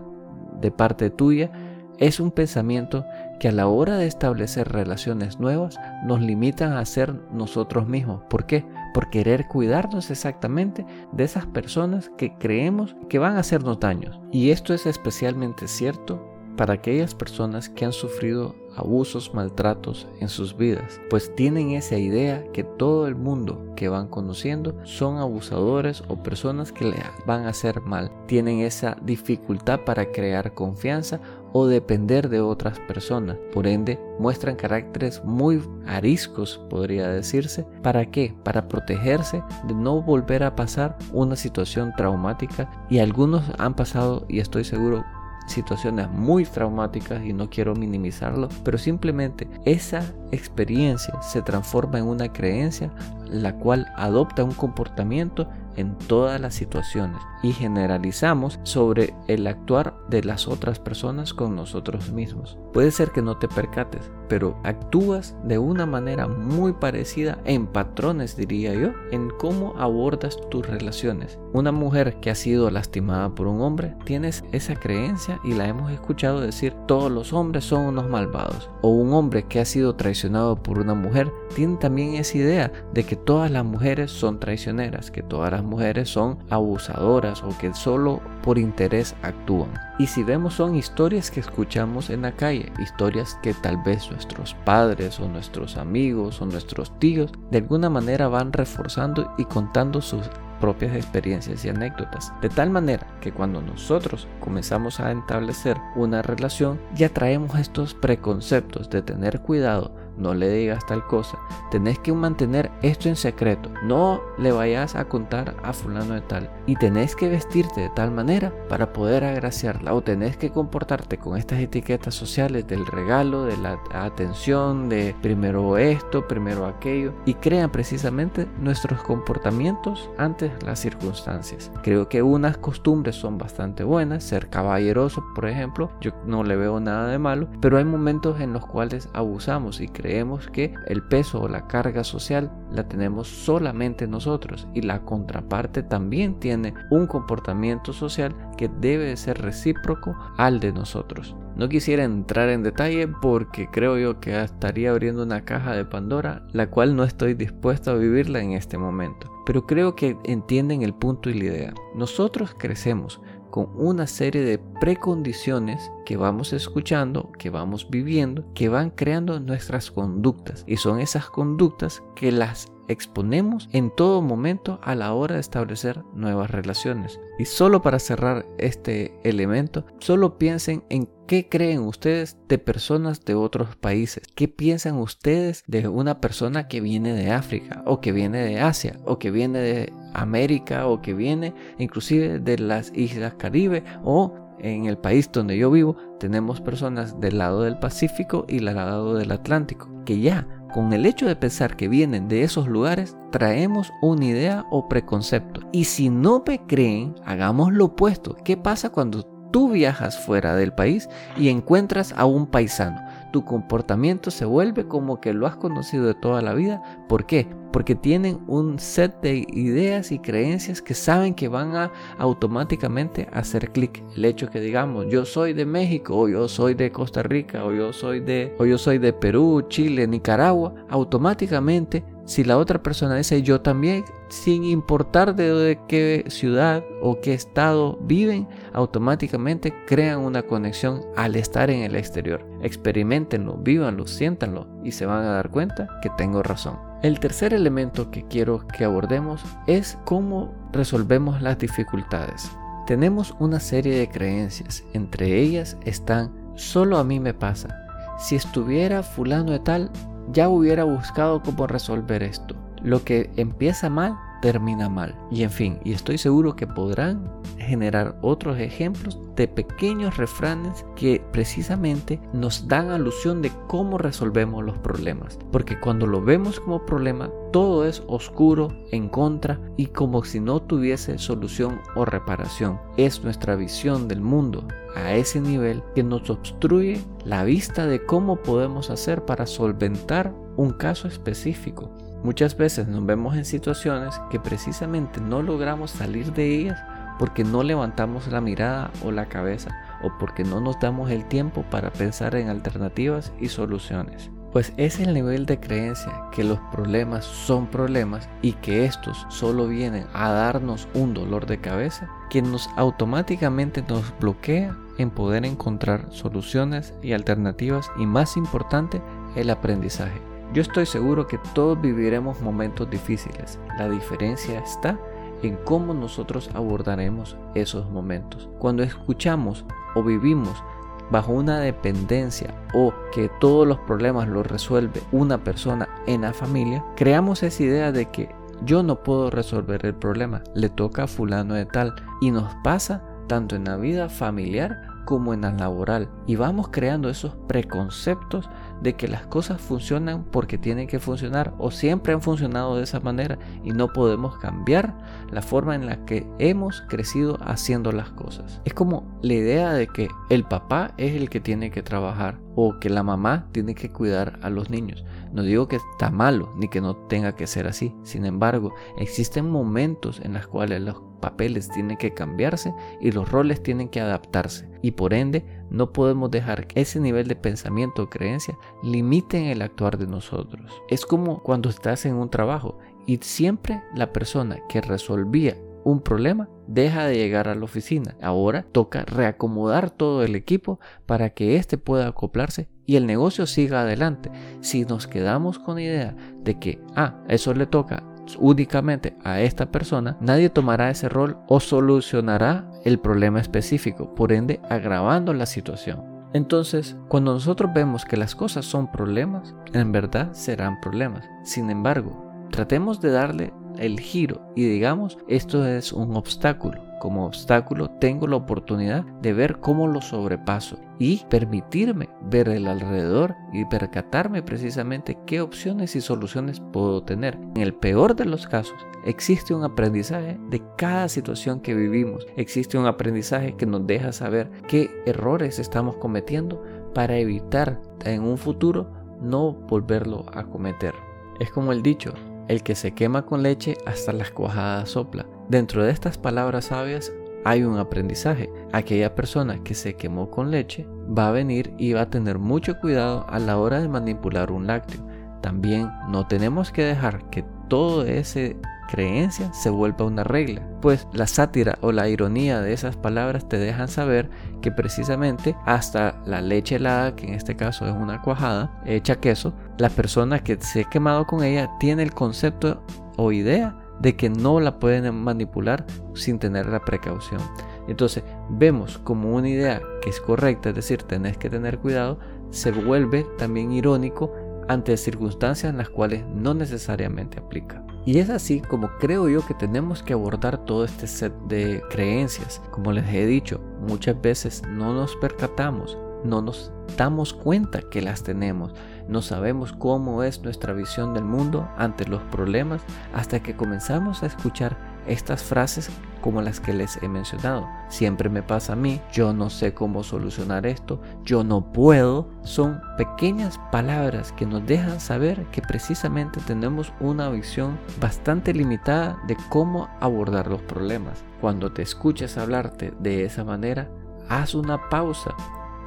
de 0.60 0.72
parte 0.72 1.10
tuya, 1.10 1.52
es 1.98 2.20
un 2.20 2.32
pensamiento 2.32 3.06
que 3.40 3.50
a 3.50 3.52
la 3.52 3.68
hora 3.68 3.98
de 3.98 4.08
establecer 4.08 4.70
relaciones 4.70 5.40
nuevas 5.40 5.78
nos 6.06 6.22
limitan 6.22 6.74
a 6.74 6.86
ser 6.86 7.14
nosotros 7.32 7.88
mismos. 7.88 8.22
¿Por 8.30 8.46
qué? 8.46 8.66
Por 8.94 9.10
querer 9.10 9.48
cuidarnos 9.48 10.10
exactamente 10.12 10.86
de 11.12 11.24
esas 11.24 11.46
personas 11.46 12.10
que 12.18 12.36
creemos 12.36 12.96
que 13.10 13.20
van 13.20 13.36
a 13.36 13.40
hacernos 13.40 13.80
daños. 13.80 14.20
Y 14.32 14.52
esto 14.52 14.74
es 14.74 14.86
especialmente 14.86 15.68
cierto 15.68 16.29
para 16.60 16.74
aquellas 16.74 17.16
personas 17.16 17.70
que 17.70 17.86
han 17.86 17.94
sufrido 17.94 18.54
abusos, 18.76 19.34
maltratos 19.34 20.10
en 20.20 20.28
sus 20.28 20.58
vidas, 20.58 21.00
pues 21.10 21.34
tienen 21.34 21.72
esa 21.72 21.98
idea 21.98 22.44
que 22.52 22.66
todo 22.66 23.08
el 23.08 23.16
mundo 23.16 23.74
que 23.78 23.88
van 23.88 24.10
conociendo 24.10 24.76
son 24.84 25.20
abusadores 25.20 26.04
o 26.10 26.22
personas 26.22 26.74
que 26.74 26.84
le 26.84 26.98
van 27.26 27.46
a 27.46 27.52
hacer 27.52 27.80
mal. 27.80 28.12
Tienen 28.28 28.60
esa 28.60 28.98
dificultad 29.02 29.86
para 29.86 30.12
crear 30.12 30.54
confianza 30.54 31.22
o 31.54 31.66
depender 31.66 32.28
de 32.28 32.42
otras 32.42 32.78
personas. 32.78 33.38
Por 33.54 33.66
ende, 33.66 33.98
muestran 34.20 34.58
caracteres 34.58 35.24
muy 35.24 35.64
ariscos, 35.88 36.60
podría 36.70 37.08
decirse. 37.08 37.66
¿Para 37.82 38.12
qué? 38.12 38.36
Para 38.44 38.68
protegerse 38.68 39.42
de 39.66 39.74
no 39.74 40.02
volver 40.02 40.44
a 40.44 40.58
pasar 40.58 40.98
una 41.14 41.38
situación 41.38 41.94
traumática 41.96 42.70
y 42.90 43.00
algunos 43.00 43.44
han 43.58 43.76
pasado 43.76 44.26
y 44.28 44.42
estoy 44.42 44.66
seguro 44.66 45.06
situaciones 45.50 46.10
muy 46.10 46.46
traumáticas 46.46 47.24
y 47.24 47.34
no 47.34 47.50
quiero 47.50 47.76
minimizarlo, 47.76 48.50
pero 48.64 48.78
simplemente 48.78 49.48
esa 49.66 50.04
experiencia 50.32 51.14
se 51.22 51.42
transforma 51.42 52.00
en 52.00 52.06
una 52.06 52.32
creencia 52.32 52.92
la 53.32 53.56
cual 53.56 53.88
adopta 53.96 54.44
un 54.44 54.54
comportamiento 54.54 55.48
en 55.80 55.98
todas 55.98 56.40
las 56.40 56.54
situaciones 56.54 57.22
y 57.42 57.54
generalizamos 57.54 58.60
sobre 58.64 59.14
el 59.28 59.48
actuar 59.48 59.96
de 60.10 60.24
las 60.24 60.48
otras 60.48 60.80
personas 60.80 61.34
con 61.34 61.56
nosotros 61.56 62.12
mismos. 62.12 62.58
Puede 62.74 62.92
ser 62.92 63.12
que 63.12 63.22
no 63.22 63.38
te 63.38 63.48
percates, 63.48 64.12
pero 64.28 64.58
actúas 64.64 65.36
de 65.44 65.58
una 65.58 65.86
manera 65.86 66.28
muy 66.28 66.74
parecida 66.74 67.40
en 67.46 67.66
patrones, 67.66 68.36
diría 68.36 68.74
yo, 68.74 68.92
en 69.12 69.30
cómo 69.30 69.74
abordas 69.78 70.38
tus 70.50 70.68
relaciones. 70.68 71.40
Una 71.54 71.72
mujer 71.72 72.20
que 72.20 72.30
ha 72.30 72.36
sido 72.36 72.70
lastimada 72.70 73.34
por 73.34 73.48
un 73.48 73.62
hombre, 73.62 73.96
tienes 74.06 74.44
esa 74.52 74.76
creencia 74.76 75.40
y 75.44 75.54
la 75.54 75.68
hemos 75.68 75.92
escuchado 75.92 76.42
decir 76.42 76.74
todos 76.88 77.12
los 77.12 77.34
hombres 77.34 77.64
son 77.64 77.86
unos 77.86 78.10
malvados. 78.10 78.70
O 78.82 78.90
un 78.90 79.14
hombre 79.14 79.44
que 79.44 79.60
ha 79.60 79.66
sido 79.66 79.96
traicionado 79.96 80.62
por 80.62 80.80
una 80.80 80.94
mujer, 80.94 81.32
tiene 81.56 81.78
también 81.78 82.16
esa 82.16 82.38
idea 82.38 82.72
de 82.94 83.04
que 83.04 83.16
todas 83.16 83.50
las 83.50 83.66
mujeres 83.66 84.12
son 84.12 84.40
traicioneras, 84.40 85.10
que 85.10 85.24
todas 85.24 85.52
las 85.52 85.64
mujeres 85.70 86.10
son 86.10 86.40
abusadoras 86.50 87.44
o 87.44 87.58
que 87.58 87.74
solo 87.74 88.22
por 88.44 88.58
interés 88.58 89.16
actúan. 89.22 89.70
Y 90.00 90.08
si 90.08 90.24
vemos 90.24 90.56
son 90.56 90.76
historias 90.76 91.30
que 91.30 91.40
escuchamos 91.40 92.10
en 92.10 92.24
la 92.24 92.32
calle, 92.32 92.72
historias 92.80 93.38
que 93.44 93.54
tal 93.54 93.78
vez 93.84 94.10
nuestros 94.12 94.56
padres 94.66 95.20
o 95.20 95.28
nuestros 95.28 95.78
amigos 95.78 96.42
o 96.42 96.46
nuestros 96.46 96.98
tíos 97.00 97.32
de 97.52 97.60
alguna 97.60 97.90
manera 97.90 98.28
van 98.28 98.52
reforzando 98.52 99.34
y 99.38 99.46
contando 99.46 100.02
sus 100.02 100.30
propias 100.60 100.96
experiencias 100.96 101.64
y 101.66 101.70
anécdotas. 101.70 102.34
De 102.42 102.50
tal 102.50 102.70
manera 102.70 103.08
que 103.22 103.32
cuando 103.32 103.62
nosotros 103.62 104.28
comenzamos 104.40 105.00
a 105.00 105.12
establecer 105.12 105.78
una 105.96 106.22
relación, 106.22 106.80
ya 106.96 107.10
traemos 107.10 107.58
estos 107.58 107.94
preconceptos 107.94 108.90
de 108.90 109.02
tener 109.02 109.42
cuidado 109.42 109.92
no 110.20 110.34
le 110.34 110.50
digas 110.50 110.86
tal 110.86 111.06
cosa. 111.08 111.40
Tenés 111.72 111.98
que 111.98 112.12
mantener 112.14 112.72
esto 112.82 113.10
en 113.10 113.16
secreto. 113.16 113.70
No 113.84 114.22
le 114.38 114.52
vayas 114.52 114.96
a 114.96 115.06
contar 115.06 115.56
a 115.64 115.74
fulano 115.74 116.14
de 116.14 116.22
tal. 116.22 116.50
Y 116.66 116.76
tenés 116.76 117.16
que 117.16 117.30
vestirte 117.30 117.82
de 117.82 117.90
tal 117.90 118.12
manera 118.12 118.54
para 118.68 118.92
poder 118.94 119.24
agraciarla. 119.24 119.94
O 119.94 120.02
tenés 120.02 120.38
que 120.38 120.52
comportarte 120.52 121.18
con 121.18 121.38
estas 121.38 121.60
etiquetas 121.60 122.14
sociales 122.14 122.68
del 122.68 122.86
regalo, 122.86 123.46
de 123.46 123.58
la 123.58 123.80
atención, 123.94 124.90
de 124.90 125.16
primero 125.22 125.78
esto, 125.78 126.28
primero 126.28 126.66
aquello. 126.66 127.14
Y 127.26 127.36
crean 127.36 127.72
precisamente 127.72 128.48
nuestros 128.60 129.02
comportamientos 129.04 130.10
ante 130.18 130.52
las 130.66 130.80
circunstancias. 130.80 131.72
Creo 131.82 132.10
que 132.10 132.22
unas 132.22 132.58
costumbres 132.58 133.16
son 133.16 133.38
bastante 133.38 133.84
buenas. 133.84 134.24
Ser 134.26 134.50
caballeroso, 134.50 135.24
por 135.34 135.48
ejemplo. 135.48 135.90
Yo 136.02 136.12
no 136.26 136.44
le 136.44 136.58
veo 136.58 136.80
nada 136.80 137.08
de 137.08 137.20
malo. 137.20 137.48
Pero 137.62 137.78
hay 137.78 137.86
momentos 137.86 138.42
en 138.42 138.52
los 138.52 138.66
cuales 138.66 139.08
abusamos 139.14 139.80
y 139.80 139.88
creemos 139.88 140.09
creemos 140.10 140.48
que 140.48 140.74
el 140.88 141.04
peso 141.04 141.40
o 141.40 141.48
la 141.48 141.68
carga 141.68 142.04
social 142.04 142.52
la 142.72 142.88
tenemos 142.88 143.28
solamente 143.28 144.08
nosotros 144.08 144.68
y 144.74 144.82
la 144.82 145.06
contraparte 145.06 145.84
también 145.84 146.40
tiene 146.40 146.74
un 146.90 147.06
comportamiento 147.06 147.94
social 147.94 148.36
que 148.58 148.72
debe 148.82 149.16
ser 149.18 149.40
recíproco 149.40 150.18
al 150.36 150.60
de 150.60 150.72
nosotros. 150.72 151.36
No 151.56 151.70
quisiera 151.70 152.06
entrar 152.06 152.50
en 152.50 152.64
detalle 152.64 153.08
porque 153.08 153.68
creo 153.72 154.00
yo 154.00 154.20
que 154.20 154.42
estaría 154.42 154.90
abriendo 154.90 155.22
una 155.22 155.46
caja 155.46 155.76
de 155.76 155.86
Pandora, 155.86 156.42
la 156.54 156.72
cual 156.72 156.96
no 156.96 157.04
estoy 157.04 157.36
dispuesto 157.36 157.92
a 157.92 157.96
vivirla 157.96 158.42
en 158.42 158.54
este 158.54 158.80
momento. 158.80 159.30
Pero 159.46 159.68
creo 159.68 159.96
que 159.96 160.18
entienden 160.24 160.82
el 160.82 160.96
punto 160.96 161.30
y 161.30 161.36
la 161.36 161.46
idea. 161.46 161.74
Nosotros 161.94 162.56
crecemos 162.58 163.22
con 163.50 163.70
una 163.76 164.08
serie 164.08 164.42
de 164.42 164.58
precondiciones 164.58 165.92
que 166.06 166.18
vamos 166.18 166.54
escuchando, 166.54 167.32
que 167.38 167.50
vamos 167.50 167.90
viviendo, 167.90 168.46
que 168.54 168.70
van 168.70 168.90
creando 168.90 169.40
nuestras 169.40 169.92
conductas. 169.92 170.64
Y 170.68 170.78
son 170.78 171.00
esas 171.00 171.30
conductas 171.30 172.04
que 172.16 172.32
las 172.32 172.72
exponemos 172.90 173.70
en 173.72 173.96
todo 173.96 174.22
momento 174.22 174.80
a 174.84 174.96
la 174.96 175.14
hora 175.14 175.36
de 175.36 175.42
establecer 175.42 176.04
nuevas 176.14 176.52
relaciones. 176.52 177.20
Y 177.38 177.46
solo 177.46 177.82
para 177.82 178.00
cerrar 178.00 178.46
este 178.58 179.18
elemento, 179.24 179.86
solo 180.00 180.38
piensen 180.38 180.84
en 180.90 181.08
qué 181.28 181.48
creen 181.48 181.82
ustedes 181.82 182.38
de 182.50 182.58
personas 182.58 183.24
de 183.24 183.36
otros 183.36 183.76
países. 183.76 184.24
¿Qué 184.36 184.48
piensan 184.48 184.98
ustedes 184.98 185.64
de 185.68 185.88
una 185.88 186.20
persona 186.20 186.68
que 186.68 186.82
viene 186.82 187.14
de 187.14 187.32
África 187.32 187.84
o 187.86 188.02
que 188.02 188.12
viene 188.12 188.40
de 188.40 188.60
Asia 188.60 189.00
o 189.06 189.20
que 189.20 189.32
viene 189.32 189.60
de 189.60 189.94
América 190.14 190.88
o 190.88 191.02
que 191.02 191.14
viene 191.14 191.54
inclusive 191.78 192.40
de 192.40 192.58
las 192.58 192.92
Islas 192.96 193.36
Caribe 193.36 193.84
o 194.04 194.34
en 194.62 194.86
el 194.86 194.98
país 194.98 195.32
donde 195.32 195.58
yo 195.58 195.72
vivo, 195.72 195.96
tenemos 196.20 196.62
personas 196.62 197.20
del 197.20 197.38
lado 197.38 197.62
del 197.62 197.80
Pacífico 197.80 198.46
y 198.48 198.56
del 198.56 198.76
lado 198.76 199.16
del 199.16 199.32
Atlántico, 199.32 199.90
que 200.06 200.20
ya 200.20 200.48
con 200.70 200.94
el 200.94 201.06
hecho 201.06 201.26
de 201.28 201.36
pensar 201.36 201.76
que 201.76 201.88
vienen 201.88 202.28
de 202.28 202.44
esos 202.44 202.68
lugares, 202.68 203.16
traemos 203.32 203.92
una 204.02 204.26
idea 204.26 204.66
o 204.70 204.88
preconcepto. 204.88 205.62
Y 205.72 205.86
si 205.86 206.10
no 206.10 206.44
me 206.46 206.66
creen, 206.66 207.16
hagamos 207.26 207.74
lo 207.74 207.86
opuesto. 207.86 208.36
¿Qué 208.44 208.58
pasa 208.58 208.90
cuando 208.90 209.24
tú 209.52 209.72
viajas 209.72 210.20
fuera 210.20 210.56
del 210.56 210.74
país 210.74 211.10
y 211.38 211.50
encuentras 211.50 212.14
a 212.16 212.26
un 212.26 212.48
paisano? 212.48 213.02
Tu 213.32 213.46
comportamiento 213.46 214.32
se 214.32 214.46
vuelve 214.46 214.88
como 214.88 215.22
que 215.22 215.34
lo 215.34 215.48
has 215.48 215.56
conocido 215.56 216.06
de 216.06 216.16
toda 216.16 216.42
la 216.42 216.54
vida. 216.54 216.82
¿Por 217.08 217.26
qué? 217.26 217.48
porque 217.72 217.96
tienen 217.96 218.40
un 218.48 218.80
set 218.80 219.22
de 219.22 219.46
ideas 219.54 220.12
y 220.12 220.20
creencias 220.20 220.82
que 220.82 220.94
saben 220.94 221.34
que 221.34 221.48
van 221.48 221.76
a 221.76 221.92
automáticamente 222.18 223.28
hacer 223.32 223.72
clic. 223.72 224.04
El 224.16 224.26
hecho 224.26 224.50
que 224.50 224.60
digamos 224.60 225.06
yo 225.10 225.26
soy 225.26 225.54
de 225.54 225.66
México 225.66 226.18
o 226.18 226.28
yo 226.28 226.48
soy 226.48 226.74
de 226.74 226.92
Costa 226.92 227.24
Rica 227.24 227.64
o 227.66 227.74
yo 227.74 227.94
soy 227.94 228.20
de 228.20 228.56
o 228.58 228.66
yo 228.66 228.78
soy 228.78 228.98
de 228.98 229.14
Perú, 229.14 229.66
Chile, 229.68 230.08
Nicaragua, 230.08 230.74
automáticamente 230.90 232.04
si 232.30 232.44
la 232.44 232.60
otra 232.60 232.84
persona 232.84 233.16
dice 233.16 233.42
yo 233.42 233.62
también, 233.62 234.06
sin 234.28 234.64
importar 234.64 235.36
de 235.36 235.80
qué 235.88 236.26
ciudad 236.28 236.84
o 237.02 237.20
qué 237.22 237.34
estado 237.34 237.98
viven, 238.04 238.48
automáticamente 238.72 239.74
crean 239.88 240.20
una 240.20 240.44
conexión 240.44 241.02
al 241.18 241.36
estar 241.36 241.72
en 241.72 241.82
el 241.82 241.96
exterior. 241.96 242.46
Experimentenlo, 242.62 243.58
vívanlo, 243.58 244.06
siéntanlo 244.06 244.68
y 244.84 244.92
se 244.92 245.08
van 245.08 245.26
a 245.26 245.32
dar 245.32 245.50
cuenta 245.50 245.88
que 246.04 246.12
tengo 246.20 246.44
razón. 246.44 246.78
El 247.02 247.20
tercer 247.20 247.52
elemento 247.52 248.12
que 248.12 248.28
quiero 248.28 248.68
que 248.68 248.86
abordemos 248.86 249.42
es 249.66 249.98
cómo 250.06 250.54
resolvemos 250.72 251.42
las 251.42 251.58
dificultades. 251.58 252.52
Tenemos 252.86 253.34
una 253.40 253.60
serie 253.60 253.98
de 253.98 254.08
creencias, 254.08 254.84
entre 254.94 255.42
ellas 255.42 255.78
están 255.84 256.32
solo 256.54 257.00
a 257.00 257.04
mí 257.04 257.20
me 257.20 257.34
pasa. 257.34 257.76
Si 258.20 258.36
estuviera 258.36 259.02
fulano 259.02 259.52
de 259.52 259.60
tal, 259.60 259.90
ya 260.32 260.50
hubiera 260.50 260.84
buscado 260.84 261.42
cómo 261.42 261.68
resolver 261.68 262.24
esto. 262.24 262.56
Lo 262.82 263.04
que 263.04 263.30
empieza 263.36 263.90
mal 263.90 264.18
termina 264.42 264.90
mal. 264.90 265.16
Y 265.32 265.44
en 265.44 265.52
fin, 265.52 265.80
y 265.84 265.94
estoy 265.94 266.18
seguro 266.18 266.56
que 266.56 266.68
podrán 266.68 267.32
generar 267.58 268.18
otros 268.22 268.58
ejemplos 268.60 269.20
de 269.36 269.48
pequeños 269.48 270.18
refranes 270.18 270.86
que 270.96 271.22
precisamente 271.32 272.20
nos 272.34 272.68
dan 272.68 272.90
alusión 272.90 273.42
de 273.42 273.52
cómo 273.68 273.98
resolvemos 273.98 274.64
los 274.64 274.78
problemas. 274.80 275.38
Porque 275.52 275.80
cuando 275.80 276.08
lo 276.08 276.22
vemos 276.22 276.60
como 276.60 276.86
problema, 276.86 277.30
todo 277.52 277.86
es 277.86 278.04
oscuro, 278.08 278.70
en 278.92 279.10
contra 279.10 279.60
y 279.78 279.88
como 279.88 280.24
si 280.24 280.40
no 280.40 280.62
tuviese 280.62 281.18
solución 281.18 281.82
o 281.96 282.06
reparación. 282.06 282.80
Es 282.98 283.24
nuestra 283.24 283.56
visión 283.56 284.08
del 284.08 284.22
mundo 284.22 284.68
a 284.96 285.14
ese 285.14 285.40
nivel 285.40 285.84
que 285.96 286.04
nos 286.04 286.30
obstruye 286.30 287.02
la 287.24 287.44
vista 287.44 287.86
de 287.86 288.06
cómo 288.06 288.38
podemos 288.38 288.90
hacer 288.90 289.26
para 289.26 289.46
solventar 289.46 290.34
un 290.58 290.72
caso 290.72 291.08
específico. 291.08 291.90
Muchas 292.24 292.58
veces 292.58 292.88
nos 292.88 293.06
vemos 293.06 293.38
en 293.38 293.46
situaciones 293.46 294.20
que 294.30 294.40
precisamente 294.40 295.22
no 295.22 295.42
logramos 295.42 295.92
salir 295.92 296.34
de 296.34 296.54
ellas 296.54 296.84
porque 297.18 297.44
no 297.46 297.64
levantamos 297.64 298.28
la 298.28 298.42
mirada 298.42 298.92
o 299.04 299.12
la 299.12 299.28
cabeza 299.28 299.70
o 300.04 300.12
porque 300.20 300.44
no 300.44 300.60
nos 300.60 300.80
damos 300.80 301.12
el 301.12 301.26
tiempo 301.26 301.64
para 301.70 301.92
pensar 301.92 302.36
en 302.36 302.50
alternativas 302.50 303.32
y 303.40 303.48
soluciones. 303.48 304.32
Pues 304.52 304.74
es 304.78 305.00
el 305.00 305.14
nivel 305.14 305.46
de 305.46 305.60
creencia 305.60 306.24
que 306.32 306.44
los 306.44 306.60
problemas 306.72 307.24
son 307.24 307.68
problemas 307.68 308.28
y 308.42 308.54
que 308.54 308.86
estos 308.86 309.26
solo 309.30 309.68
vienen 309.68 310.06
a 310.14 310.32
darnos 310.32 310.88
un 310.94 311.14
dolor 311.14 311.46
de 311.46 311.62
cabeza 311.62 312.10
que 312.30 312.42
nos 312.42 312.70
automáticamente 312.76 313.84
nos 313.88 314.18
bloquea 314.20 314.76
en 314.98 315.12
poder 315.12 315.46
encontrar 315.46 316.08
soluciones 316.12 316.94
y 317.02 317.14
alternativas 317.14 317.90
y 317.98 318.06
más 318.06 318.38
importante 318.38 319.02
el 319.36 319.52
aprendizaje. 319.52 320.29
Yo 320.52 320.64
estoy 320.64 320.88
seguro 320.88 321.28
que 321.28 321.38
todos 321.54 321.80
viviremos 321.80 322.42
momentos 322.42 322.90
difíciles. 322.90 323.60
La 323.78 323.88
diferencia 323.88 324.60
está 324.60 325.00
en 325.44 325.58
cómo 325.64 325.94
nosotros 325.94 326.50
abordaremos 326.56 327.38
esos 327.54 327.90
momentos. 327.92 328.50
Cuando 328.58 328.82
escuchamos 328.82 329.64
o 329.96 330.04
vivimos 330.04 330.64
bajo 331.12 331.34
una 331.34 331.60
dependencia 331.60 332.54
o 332.74 332.94
que 333.14 333.30
todos 333.40 333.68
los 333.68 333.78
problemas 333.80 334.28
los 334.28 334.46
resuelve 334.46 335.02
una 335.12 335.44
persona 335.44 335.88
en 336.08 336.22
la 336.22 336.34
familia, 336.34 336.84
creamos 336.96 337.44
esa 337.44 337.64
idea 337.64 337.92
de 337.92 338.08
que 338.08 338.30
yo 338.66 338.82
no 338.82 339.04
puedo 339.04 339.30
resolver 339.30 339.86
el 339.86 339.94
problema, 339.94 340.44
le 340.56 340.70
toca 340.70 341.04
a 341.04 341.08
fulano 341.08 341.54
de 341.54 341.66
tal 341.66 341.96
y 342.22 342.32
nos 342.32 342.54
pasa 342.64 343.04
tanto 343.28 343.56
en 343.56 343.66
la 343.66 343.78
vida 343.78 344.10
familiar 344.10 344.90
como 345.06 345.34
en 345.34 345.42
la 345.42 345.52
laboral 345.52 346.10
y 346.28 346.36
vamos 346.36 346.68
creando 346.72 347.10
esos 347.10 347.36
preconceptos 347.48 348.50
de 348.82 348.96
que 348.96 349.08
las 349.08 349.26
cosas 349.28 349.62
funcionan 349.62 350.24
porque 350.24 350.58
tienen 350.58 350.88
que 350.88 351.00
funcionar 351.00 351.54
o 351.58 351.72
siempre 351.72 352.14
han 352.14 352.22
funcionado 352.22 352.78
de 352.78 352.84
esa 352.84 353.00
manera 353.00 353.38
y 353.64 353.72
no 353.72 353.90
podemos 353.90 354.38
cambiar 354.38 354.96
la 355.32 355.42
forma 355.42 355.76
en 355.76 355.86
la 355.86 356.06
que 356.06 356.28
hemos 356.40 356.82
crecido 356.88 357.38
haciendo 357.42 357.92
las 357.92 358.10
cosas. 358.12 358.62
Es 358.66 358.74
como 358.74 359.20
la 359.22 359.34
idea 359.34 359.74
de 359.74 359.88
que 359.88 360.08
el 360.30 360.44
papá 360.44 360.94
es 360.98 361.16
el 361.16 361.30
que 361.30 361.40
tiene 361.40 361.72
que 361.72 361.84
trabajar 361.84 362.40
o 362.56 362.80
que 362.80 362.90
la 362.90 363.04
mamá 363.04 363.48
tiene 363.52 363.76
que 363.76 363.92
cuidar 363.92 364.40
a 364.42 364.50
los 364.50 364.70
niños. 364.70 365.06
No 365.32 365.44
digo 365.44 365.68
que 365.68 365.78
está 365.78 366.10
malo 366.10 366.52
ni 366.58 366.68
que 366.68 366.82
no 366.82 366.96
tenga 366.96 367.36
que 367.36 367.48
ser 367.48 367.68
así. 367.68 367.96
Sin 368.04 368.26
embargo, 368.26 368.74
existen 368.98 369.50
momentos 369.50 370.20
en 370.24 370.34
los 370.34 370.48
cuales 370.48 370.82
papeles 371.20 371.70
tienen 371.70 371.98
que 371.98 372.14
cambiarse 372.14 372.74
y 373.00 373.12
los 373.12 373.32
roles 373.32 373.62
tienen 373.62 373.90
que 373.90 374.02
adaptarse. 374.02 374.70
Y 374.82 374.92
por 374.92 375.14
ende, 375.14 375.46
no 375.70 375.92
podemos 375.92 376.32
dejar 376.32 376.68
que 376.68 376.82
ese 376.82 377.00
nivel 377.00 377.28
de 377.28 377.36
pensamiento 377.36 378.04
o 378.04 378.10
creencia 378.10 378.58
limiten 378.84 379.46
el 379.46 379.62
actuar 379.62 379.98
de 379.98 380.08
nosotros. 380.08 380.72
Es 380.90 381.06
como 381.06 381.44
cuando 381.44 381.70
estás 381.70 382.06
en 382.06 382.16
un 382.16 382.30
trabajo 382.30 382.80
y 383.06 383.18
siempre 383.18 383.84
la 383.96 384.14
persona 384.14 384.60
que 384.68 384.82
resolvía 384.82 385.56
un 385.84 386.02
problema 386.02 386.50
deja 386.68 387.06
de 387.06 387.16
llegar 387.16 387.48
a 387.48 387.56
la 387.56 387.64
oficina. 387.64 388.16
Ahora 388.22 388.64
toca 388.64 389.04
reacomodar 389.06 389.90
todo 389.90 390.24
el 390.24 390.36
equipo 390.36 390.80
para 391.06 391.32
que 391.32 391.56
éste 391.56 391.78
pueda 391.78 392.08
acoplarse 392.08 392.70
y 392.86 392.96
el 392.96 393.06
negocio 393.06 393.46
siga 393.48 393.82
adelante. 393.82 394.32
Si 394.62 394.86
nos 394.86 395.08
quedamos 395.08 395.60
con 395.60 395.76
la 395.76 395.82
idea 395.82 396.16
de 396.44 396.60
que, 396.60 396.82
ah, 396.96 397.24
eso 397.28 397.54
le 397.54 397.66
toca 397.66 398.04
únicamente 398.40 399.16
a 399.24 399.42
esta 399.42 399.68
persona, 399.68 400.18
nadie 400.20 400.50
tomará 400.50 400.90
ese 400.90 401.10
rol 401.10 401.38
o 401.48 401.60
solucionará 401.60 402.70
el 402.84 403.00
problema 403.00 403.40
específico, 403.40 404.14
por 404.16 404.32
ende 404.32 404.60
agravando 404.70 405.34
la 405.34 405.46
situación. 405.46 406.04
Entonces, 406.34 406.96
cuando 407.08 407.34
nosotros 407.34 407.72
vemos 407.74 408.06
que 408.06 408.18
las 408.18 408.36
cosas 408.36 408.66
son 408.66 408.92
problemas, 408.92 409.56
en 409.74 409.92
verdad 409.92 410.34
serán 410.34 410.80
problemas. 410.80 411.28
Sin 411.44 411.72
embargo, 411.72 412.48
tratemos 412.52 413.02
de 413.02 413.12
darle 413.12 413.54
el 413.78 414.00
giro 414.00 414.42
y 414.56 414.66
digamos 414.66 415.18
esto 415.28 415.66
es 415.66 415.94
un 415.94 416.16
obstáculo. 416.16 416.90
Como 417.00 417.26
obstáculo 417.26 417.90
tengo 417.90 418.28
la 418.28 418.36
oportunidad 418.36 419.06
de 419.22 419.32
ver 419.32 419.60
cómo 419.60 419.88
lo 419.88 420.02
sobrepaso 420.02 420.78
y 421.00 421.24
permitirme 421.30 422.10
ver 422.24 422.50
el 422.50 422.68
alrededor 422.68 423.36
y 423.54 423.64
percatarme 423.66 424.44
precisamente 424.44 425.18
qué 425.26 425.40
opciones 425.40 425.96
y 425.96 426.02
soluciones 426.02 426.60
puedo 426.60 427.02
tener. 427.04 427.38
En 427.56 427.62
el 427.62 427.74
peor 427.74 428.18
de 428.18 428.26
los 428.26 428.48
casos 428.48 428.76
existe 429.06 429.54
un 429.54 429.64
aprendizaje 429.64 430.38
de 430.50 430.62
cada 430.78 431.08
situación 431.08 431.62
que 431.62 431.74
vivimos. 431.74 432.28
Existe 432.36 432.78
un 432.78 432.86
aprendizaje 432.86 433.56
que 433.56 433.66
nos 433.66 433.88
deja 433.88 434.12
saber 434.12 434.52
qué 434.68 434.90
errores 435.06 435.58
estamos 435.58 435.96
cometiendo 435.96 436.62
para 436.94 437.18
evitar 437.18 437.80
en 438.04 438.24
un 438.24 438.38
futuro 438.38 438.92
no 439.22 439.54
volverlo 439.54 440.26
a 440.34 440.44
cometer. 440.44 440.94
Es 441.40 441.52
como 441.52 441.72
el 441.72 441.82
dicho, 441.82 442.14
el 442.50 442.64
que 442.64 442.76
se 442.76 442.92
quema 442.92 443.26
con 443.26 443.44
leche 443.44 443.78
hasta 443.86 444.12
las 444.12 444.32
cuajadas 444.32 444.90
sopla. 444.90 445.26
Dentro 445.48 445.84
de 445.84 445.92
estas 445.92 446.18
palabras 446.18 446.66
sabias 446.66 447.14
hay 447.46 447.64
un 447.64 447.78
aprendizaje. 447.78 448.50
Aquella 448.74 449.16
persona 449.16 449.64
que 449.64 449.76
se 449.76 449.94
quemó 449.94 450.30
con 450.30 450.52
leche 450.52 450.86
va 451.18 451.30
a 451.30 451.32
venir 451.32 451.74
y 451.78 451.94
va 451.94 452.02
a 452.02 452.10
tener 452.10 452.40
mucho 452.40 452.80
cuidado 452.80 453.26
a 453.30 453.40
la 453.40 453.58
hora 453.58 453.80
de 453.80 453.88
manipular 453.88 454.52
un 454.52 454.68
lácteo. 454.68 455.00
También 455.42 455.90
no 456.10 456.28
tenemos 456.28 456.72
que 456.72 456.84
dejar 456.84 457.30
que 457.30 457.46
todo 457.70 458.04
ese 458.04 458.58
creencia 458.90 459.54
se 459.54 459.70
vuelva 459.70 460.06
una 460.06 460.24
regla, 460.24 460.68
pues 460.82 461.08
la 461.14 461.28
sátira 461.28 461.78
o 461.82 461.92
la 461.92 462.10
ironía 462.10 462.62
de 462.62 462.74
esas 462.74 462.96
palabras 462.96 463.48
te 463.48 463.58
dejan 463.58 463.88
saber 463.88 464.30
que 464.62 464.72
precisamente 464.72 465.56
hasta 465.66 466.22
la 466.26 466.42
leche 466.42 466.78
helada, 466.78 467.16
que 467.16 467.28
en 467.28 467.34
este 467.36 467.56
caso 467.56 467.86
es 467.86 467.94
una 467.94 468.22
cuajada 468.22 468.82
hecha 468.86 469.20
queso, 469.20 469.54
la 469.78 469.90
persona 469.90 470.40
que 470.40 470.58
se 470.60 470.82
ha 470.82 470.90
quemado 470.90 471.28
con 471.28 471.44
ella 471.44 471.70
tiene 471.80 472.04
el 472.04 472.14
concepto 472.14 472.84
o 473.18 473.32
idea 473.32 473.78
de 474.00 474.16
que 474.16 474.30
no 474.30 474.60
la 474.60 474.80
pueden 474.80 475.14
manipular 475.16 475.86
sin 476.16 476.40
tener 476.40 476.66
la 476.68 476.84
precaución. 476.84 477.42
Entonces 477.88 478.24
vemos 478.50 478.98
como 479.00 479.36
una 479.36 479.50
idea 479.50 479.82
que 480.02 480.10
es 480.10 480.20
correcta, 480.20 480.70
es 480.70 480.76
decir, 480.76 481.04
tenés 481.04 481.38
que 481.38 481.50
tener 481.50 481.80
cuidado, 481.80 482.20
se 482.50 482.72
vuelve 482.72 483.26
también 483.38 483.72
irónico 483.72 484.34
ante 484.68 484.96
circunstancias 484.98 485.72
en 485.72 485.78
las 485.78 485.90
cuales 485.90 486.24
no 486.28 486.54
necesariamente 486.54 487.40
aplica. 487.40 487.84
Y 488.10 488.18
es 488.18 488.32
así 488.32 488.60
como 488.60 488.90
creo 488.98 489.30
yo 489.30 489.46
que 489.46 489.54
tenemos 489.54 490.02
que 490.02 490.14
abordar 490.14 490.66
todo 490.66 490.84
este 490.84 491.06
set 491.06 491.32
de 491.42 491.84
creencias. 491.92 492.60
Como 492.72 492.92
les 492.92 493.08
he 493.14 493.28
dicho, 493.28 493.62
muchas 493.88 494.20
veces 494.20 494.64
no 494.68 494.96
nos 494.96 495.16
percatamos, 495.18 495.96
no 496.24 496.42
nos 496.42 496.72
damos 496.98 497.36
cuenta 497.36 497.84
que 497.84 498.02
las 498.02 498.24
tenemos, 498.24 498.74
no 499.08 499.22
sabemos 499.22 499.74
cómo 499.74 500.24
es 500.24 500.42
nuestra 500.42 500.74
visión 500.74 501.14
del 501.14 501.24
mundo 501.24 501.70
ante 501.78 502.08
los 502.08 502.24
problemas 502.32 502.82
hasta 503.14 503.44
que 503.44 503.56
comenzamos 503.56 504.24
a 504.24 504.26
escuchar 504.26 504.89
estas 505.08 505.44
frases 505.44 505.90
como 506.22 506.42
las 506.42 506.60
que 506.60 506.74
les 506.74 507.02
he 507.02 507.08
mencionado. 507.08 507.68
Siempre 507.88 508.30
me 508.30 508.44
pasa 508.44 508.74
a 508.74 508.76
mí, 508.76 509.02
yo 509.12 509.34
no 509.34 509.50
sé 509.50 509.74
cómo 509.74 510.04
solucionar 510.04 510.66
esto, 510.66 511.02
yo 511.24 511.44
no 511.44 511.72
puedo. 511.72 512.28
Son 512.44 512.82
pequeñas 512.98 513.60
palabras 513.72 514.32
que 514.34 514.46
nos 514.46 514.66
dejan 514.66 515.00
saber 515.00 515.46
que 515.52 515.62
precisamente 515.62 516.40
tenemos 516.46 516.94
una 517.00 517.30
visión 517.30 517.80
bastante 518.00 518.54
limitada 518.54 519.20
de 519.28 519.38
cómo 519.50 519.90
abordar 520.00 520.48
los 520.48 520.62
problemas. 520.62 521.24
Cuando 521.42 521.72
te 521.72 521.82
escuches 521.82 522.38
hablarte 522.38 522.94
de 523.00 523.26
esa 523.26 523.44
manera, 523.44 523.90
haz 524.28 524.56
una 524.56 524.90
pausa, 524.90 525.34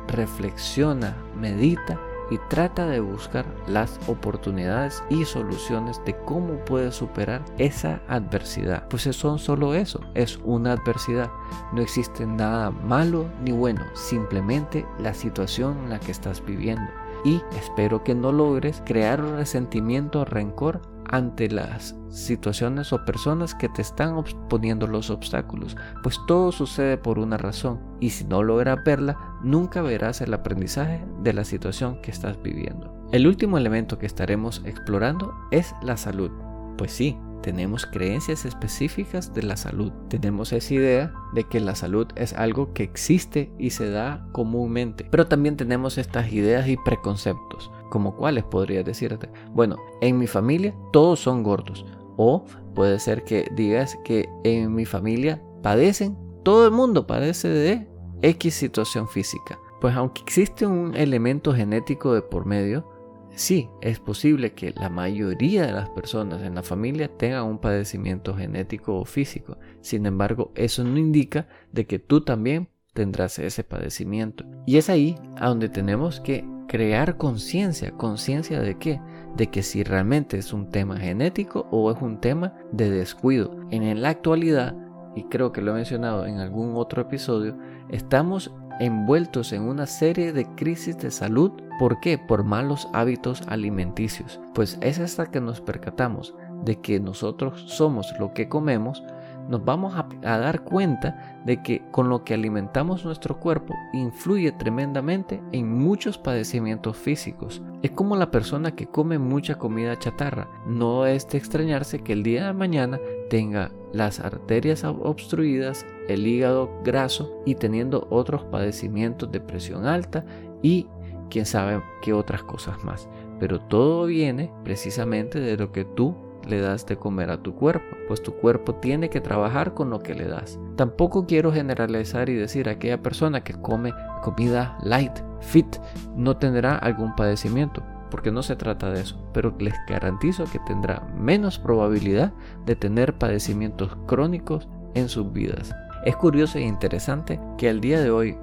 reflexiona, 0.09 1.15
medita 1.37 1.99
y 2.31 2.39
trata 2.49 2.87
de 2.87 3.01
buscar 3.01 3.45
las 3.67 3.99
oportunidades 4.07 5.03
y 5.11 5.25
soluciones 5.25 6.01
de 6.05 6.17
cómo 6.25 6.57
puedes 6.65 6.95
superar 6.95 7.45
esa 7.59 8.01
adversidad. 8.09 8.89
Pues 8.89 9.03
son 9.03 9.39
solo 9.39 9.75
eso, 9.75 10.01
es 10.15 10.39
una 10.45 10.73
adversidad. 10.73 11.31
No 11.73 11.83
existe 11.83 12.27
nada 12.27 12.71
malo 12.71 13.27
ni 13.43 13.53
bueno, 13.53 13.83
simplemente 13.95 14.87
la 14.99 15.15
situación 15.15 15.79
en 15.85 15.91
la 15.91 16.01
que 16.01 16.13
estás 16.13 16.45
viviendo. 16.45 16.91
Y 17.25 17.41
espero 17.57 18.03
que 18.03 18.15
no 18.15 18.33
logres 18.33 18.83
crear 18.85 19.23
resentimiento 19.23 20.21
o 20.21 20.25
rencor 20.25 20.81
ante 21.13 21.49
las 21.49 21.95
situaciones 22.09 22.93
o 22.93 23.05
personas 23.05 23.55
que 23.55 23.69
te 23.69 23.83
están 23.83 24.23
poniendo 24.49 24.87
los 24.87 25.11
obstáculos, 25.11 25.77
pues 26.03 26.19
todo 26.27 26.51
sucede 26.51 26.97
por 26.97 27.19
una 27.19 27.37
razón 27.37 27.81
y 28.01 28.11
si 28.11 28.25
no 28.25 28.43
logras 28.43 28.83
verla, 28.85 29.17
nunca 29.43 29.83
verás 29.83 30.21
el 30.21 30.35
aprendizaje 30.35 31.05
de 31.23 31.33
la 31.33 31.45
situación 31.45 32.01
que 32.03 32.11
estás 32.11 32.43
viviendo. 32.43 32.93
El 33.13 33.27
último 33.27 33.59
elemento 33.59 33.99
que 33.99 34.07
estaremos 34.07 34.63
explorando 34.65 35.35
es 35.51 35.75
la 35.83 35.99
salud. 35.99 36.31
Pues 36.79 36.93
sí, 36.93 37.19
tenemos 37.43 37.85
creencias 37.85 38.47
específicas 38.47 39.35
de 39.35 39.43
la 39.43 39.57
salud. 39.57 39.93
Tenemos 40.09 40.53
esa 40.53 40.73
idea 40.73 41.13
de 41.35 41.45
que 41.45 41.61
la 41.61 41.75
salud 41.75 42.07
es 42.17 42.33
algo 42.33 42.73
que 42.73 42.85
existe 42.85 43.53
y 43.59 43.71
se 43.71 43.91
da 43.91 44.27
comúnmente. 44.33 45.07
Pero 45.11 45.27
también 45.27 45.57
tenemos 45.57 45.99
estas 45.99 46.33
ideas 46.33 46.69
y 46.69 46.77
preconceptos. 46.79 47.71
¿Como 47.93 48.17
cuáles 48.17 48.45
podría 48.45 48.83
decirte? 48.83 49.29
Bueno, 49.51 49.77
en 50.01 50.19
mi 50.19 50.27
familia 50.27 50.75
todos 50.95 51.21
son 51.21 51.43
gordos. 51.43 51.85
O 52.17 52.47
puede 52.75 52.99
ser 52.99 53.23
que 53.23 53.53
digas 53.55 53.99
que 54.03 54.31
en 54.45 54.75
mi 54.75 54.87
familia 54.87 55.43
padecen, 55.63 56.17
todo 56.43 56.65
el 56.65 56.73
mundo 56.73 57.07
padece 57.07 57.49
de 57.49 57.87
X 58.23 58.55
situación 58.55 59.09
física. 59.09 59.59
Pues 59.79 59.95
aunque 59.95 60.23
existe 60.23 60.65
un 60.65 60.97
elemento 60.97 61.53
genético 61.53 62.15
de 62.15 62.23
por 62.23 62.47
medio, 62.47 62.89
sí, 63.35 63.69
es 63.83 63.99
posible 64.01 64.55
que 64.55 64.71
la 64.71 64.89
mayoría 64.89 65.67
de 65.67 65.73
las 65.73 65.91
personas 65.91 66.41
en 66.41 66.55
la 66.55 66.63
familia 66.63 67.15
tengan 67.15 67.45
un 67.45 67.59
padecimiento 67.59 68.35
genético 68.35 69.01
o 69.01 69.05
físico. 69.05 69.59
Sin 69.83 70.07
embargo, 70.07 70.51
eso 70.55 70.83
no 70.83 70.97
indica 70.97 71.47
de 71.73 71.87
que 71.87 71.99
tú 71.99 72.23
también 72.23 72.71
tendrás 72.95 73.39
ese 73.39 73.65
padecimiento. 73.65 74.47
Y 74.67 74.79
es 74.79 74.89
ahí 74.89 75.15
a 75.37 75.49
donde 75.49 75.69
tenemos 75.69 76.21
que 76.21 76.43
crear 76.73 77.19
conciencia. 77.19 77.91
¿Conciencia 77.99 78.61
de 78.61 78.79
qué? 78.79 78.99
De 79.37 79.49
que 79.49 79.63
si 79.63 79.85
realmente 79.85 80.39
es 80.39 80.55
un 80.55 80.71
tema 80.71 80.97
genético 80.97 81.67
o 81.71 81.93
es 81.93 82.01
un 82.01 82.19
tema 82.19 82.55
de 82.73 82.89
descuido. 82.89 83.55
En 83.71 84.01
la 84.01 84.09
actualidad, 84.09 84.75
y 85.15 85.25
creo 85.25 85.53
que 85.53 85.61
lo 85.61 85.73
he 85.73 85.75
mencionado 85.75 86.25
en 86.25 86.39
algún 86.39 86.75
otro 86.77 87.03
episodio, 87.03 87.59
estamos 87.91 88.55
envueltos 88.81 89.53
en 89.53 89.65
una 89.65 89.87
serie 89.87 90.33
de 90.33 90.47
crisis 90.55 90.97
de 90.97 91.11
salud. 91.11 91.53
¿Por 91.79 92.01
qué? 92.01 92.17
Por 92.17 92.43
malos 92.43 92.89
hábitos 92.95 93.43
alimenticios. 93.49 94.41
Pues 94.55 94.79
es 94.81 94.99
hasta 94.99 95.31
que 95.31 95.43
nos 95.43 95.61
percatamos 95.61 96.35
de 96.65 96.81
que 96.81 97.01
nosotros 97.01 97.65
somos 97.67 98.15
lo 98.19 98.33
que 98.33 98.49
comemos, 98.49 99.05
nos 99.49 99.65
vamos 99.65 99.95
a, 99.95 100.07
dar 100.23 100.63
cuenta 100.63 101.41
de 101.45 101.63
que 101.63 101.83
con 101.91 102.09
lo 102.09 102.25
que 102.25 102.35
alimentamos 102.35 103.05
nuestro 103.05 103.39
cuerpo 103.39 103.75
influye 103.93 104.53
tremendamente 104.53 105.43
en 105.53 105.71
muchos 105.73 106.19
padecimientos 106.19 106.97
físicos. 106.97 107.63
Es 107.83 107.91
como 107.91 108.17
la 108.17 108.31
persona 108.31 108.75
que 108.75 108.87
come 108.87 109.19
mucha 109.19 109.57
comida 109.57 109.99
chatarra. 109.99 110.49
No 110.67 111.07
es 111.07 111.29
de 111.29 111.39
extrañarse 111.39 112.03
que 112.03 112.13
el 112.13 112.23
día 112.23 112.47
de 112.47 112.53
mañana 112.53 112.99
tenga 113.29 113.73
las 113.93 114.21
arterias 114.21 114.85
obstruidas, 114.85 115.85
el 116.09 116.27
hígado 116.27 116.71
graso 116.85 117.43
y 117.45 117.55
teniendo 117.55 118.07
otros 118.11 118.45
padecimientos 118.45 119.31
de 119.33 119.41
presión 119.41 119.87
alta 119.87 120.25
y 120.63 120.87
quién 121.29 121.47
sabe 121.47 121.83
qué 122.03 122.13
otras 122.13 122.43
cosas 122.43 122.83
más. 122.85 123.09
Pero 123.41 123.61
todo 123.61 124.07
viene 124.07 124.53
precisamente 124.65 125.41
de 125.41 125.57
lo 125.57 125.73
que 125.73 125.85
tú 125.85 126.15
le 126.47 126.61
das 126.61 126.87
de 126.87 126.97
comer 126.97 127.31
a 127.31 127.43
tu 127.43 127.55
cuerpo, 127.55 127.97
pues 128.09 128.23
tu 128.23 128.33
cuerpo 128.35 128.75
tiene 128.77 129.11
que 129.11 129.21
trabajar 129.21 129.75
con 129.75 129.91
lo 129.91 130.01
que 130.01 130.15
le 130.15 130.27
das. 130.27 130.59
Tampoco 130.77 131.27
quiero 131.27 131.53
generalizar 131.53 132.29
y 132.29 132.35
decir 132.35 132.69
aquella 132.69 133.03
persona 133.03 133.45
que 133.45 133.55
come 133.55 133.93
comida 134.23 134.77
light, 134.83 135.13
fit, 135.41 135.77
no 136.17 136.37
tendrá 136.37 136.77
algún 136.77 137.15
padecimiento, 137.15 137.83
porque 138.11 138.31
no 138.31 138.43
se 138.43 138.57
trata 138.57 138.91
de 138.91 139.01
eso, 139.01 139.17
pero 139.33 139.55
les 139.59 139.75
garantizo 139.89 140.45
que 140.45 140.59
tendrá 140.61 141.03
menos 141.17 141.59
probabilidad 141.59 142.33
de 142.67 142.77
tener 142.77 143.15
padecimientos 143.15 143.97
crónicos 144.07 144.69
en 144.95 145.09
sus 145.09 145.33
vidas. 145.33 145.75
Es 146.05 146.17
curioso 146.17 146.59
e 146.59 146.63
interesante 146.63 147.41
que 147.57 147.69
al 147.69 147.81
día 147.81 148.01
de 148.01 148.11
hoy 148.11 148.37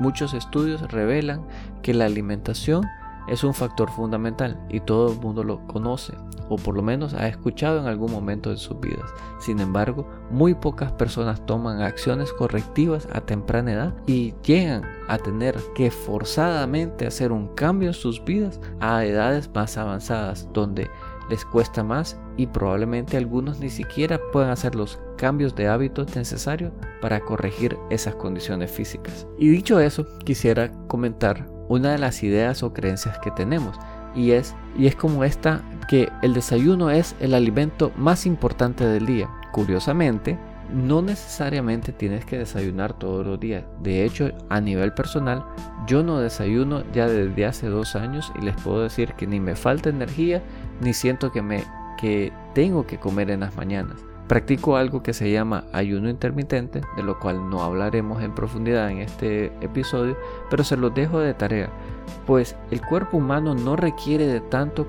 muchos 0.00 0.34
estudios 0.34 0.82
revelan 0.90 1.46
que 1.80 1.94
la 1.94 2.06
alimentación 2.06 2.84
es 3.28 3.44
un 3.44 3.54
factor 3.54 3.90
fundamental 3.90 4.58
y 4.68 4.80
todo 4.80 5.12
el 5.12 5.18
mundo 5.18 5.44
lo 5.44 5.66
conoce 5.66 6.14
o 6.48 6.56
por 6.56 6.76
lo 6.76 6.82
menos 6.82 7.14
ha 7.14 7.26
escuchado 7.28 7.80
en 7.80 7.86
algún 7.86 8.12
momento 8.12 8.50
de 8.50 8.56
sus 8.56 8.78
vidas. 8.80 9.10
Sin 9.38 9.60
embargo, 9.60 10.06
muy 10.30 10.54
pocas 10.54 10.92
personas 10.92 11.44
toman 11.46 11.80
acciones 11.80 12.32
correctivas 12.32 13.08
a 13.12 13.20
temprana 13.20 13.72
edad 13.72 13.94
y 14.06 14.34
llegan 14.44 14.84
a 15.08 15.18
tener 15.18 15.56
que 15.74 15.90
forzadamente 15.90 17.06
hacer 17.06 17.32
un 17.32 17.48
cambio 17.54 17.88
en 17.88 17.94
sus 17.94 18.24
vidas 18.24 18.60
a 18.80 19.04
edades 19.04 19.50
más 19.54 19.76
avanzadas 19.76 20.48
donde 20.52 20.90
les 21.30 21.44
cuesta 21.46 21.82
más 21.82 22.18
y 22.36 22.46
probablemente 22.46 23.16
algunos 23.16 23.58
ni 23.58 23.70
siquiera 23.70 24.20
puedan 24.32 24.50
hacer 24.50 24.74
los 24.74 24.98
cambios 25.16 25.54
de 25.54 25.68
hábitos 25.68 26.14
necesarios 26.16 26.72
para 27.00 27.20
corregir 27.20 27.78
esas 27.90 28.14
condiciones 28.16 28.70
físicas. 28.70 29.26
Y 29.38 29.48
dicho 29.48 29.80
eso, 29.80 30.06
quisiera 30.24 30.70
comentar 30.86 31.53
una 31.74 31.92
de 31.92 31.98
las 31.98 32.22
ideas 32.22 32.62
o 32.62 32.72
creencias 32.72 33.18
que 33.18 33.30
tenemos 33.30 33.78
y 34.14 34.32
es, 34.32 34.54
y 34.76 34.86
es 34.86 34.96
como 34.96 35.24
esta 35.24 35.62
que 35.88 36.10
el 36.22 36.34
desayuno 36.34 36.90
es 36.90 37.14
el 37.20 37.34
alimento 37.34 37.92
más 37.96 38.26
importante 38.26 38.84
del 38.84 39.06
día. 39.06 39.28
Curiosamente, 39.52 40.38
no 40.72 41.02
necesariamente 41.02 41.92
tienes 41.92 42.24
que 42.24 42.38
desayunar 42.38 42.98
todos 42.98 43.26
los 43.26 43.38
días. 43.38 43.64
De 43.82 44.04
hecho, 44.04 44.30
a 44.48 44.60
nivel 44.60 44.92
personal, 44.94 45.44
yo 45.86 46.02
no 46.02 46.18
desayuno 46.20 46.84
ya 46.92 47.06
desde 47.06 47.46
hace 47.46 47.66
dos 47.68 47.96
años 47.96 48.32
y 48.40 48.44
les 48.44 48.56
puedo 48.56 48.82
decir 48.82 49.14
que 49.14 49.26
ni 49.26 49.40
me 49.40 49.54
falta 49.54 49.90
energía 49.90 50.42
ni 50.80 50.92
siento 50.94 51.30
que 51.30 51.42
me 51.42 51.64
que 52.00 52.32
tengo 52.54 52.86
que 52.86 52.98
comer 52.98 53.30
en 53.30 53.40
las 53.40 53.56
mañanas. 53.56 54.04
Practico 54.28 54.76
algo 54.76 55.02
que 55.02 55.12
se 55.12 55.30
llama 55.30 55.64
ayuno 55.72 56.08
intermitente, 56.08 56.80
de 56.96 57.02
lo 57.02 57.18
cual 57.18 57.50
no 57.50 57.62
hablaremos 57.62 58.22
en 58.22 58.34
profundidad 58.34 58.90
en 58.90 58.98
este 58.98 59.46
episodio, 59.60 60.16
pero 60.48 60.64
se 60.64 60.76
los 60.76 60.94
dejo 60.94 61.18
de 61.20 61.34
tarea, 61.34 61.70
pues 62.26 62.56
el 62.70 62.80
cuerpo 62.80 63.18
humano 63.18 63.54
no 63.54 63.76
requiere 63.76 64.26
de 64.26 64.40
tanto 64.40 64.86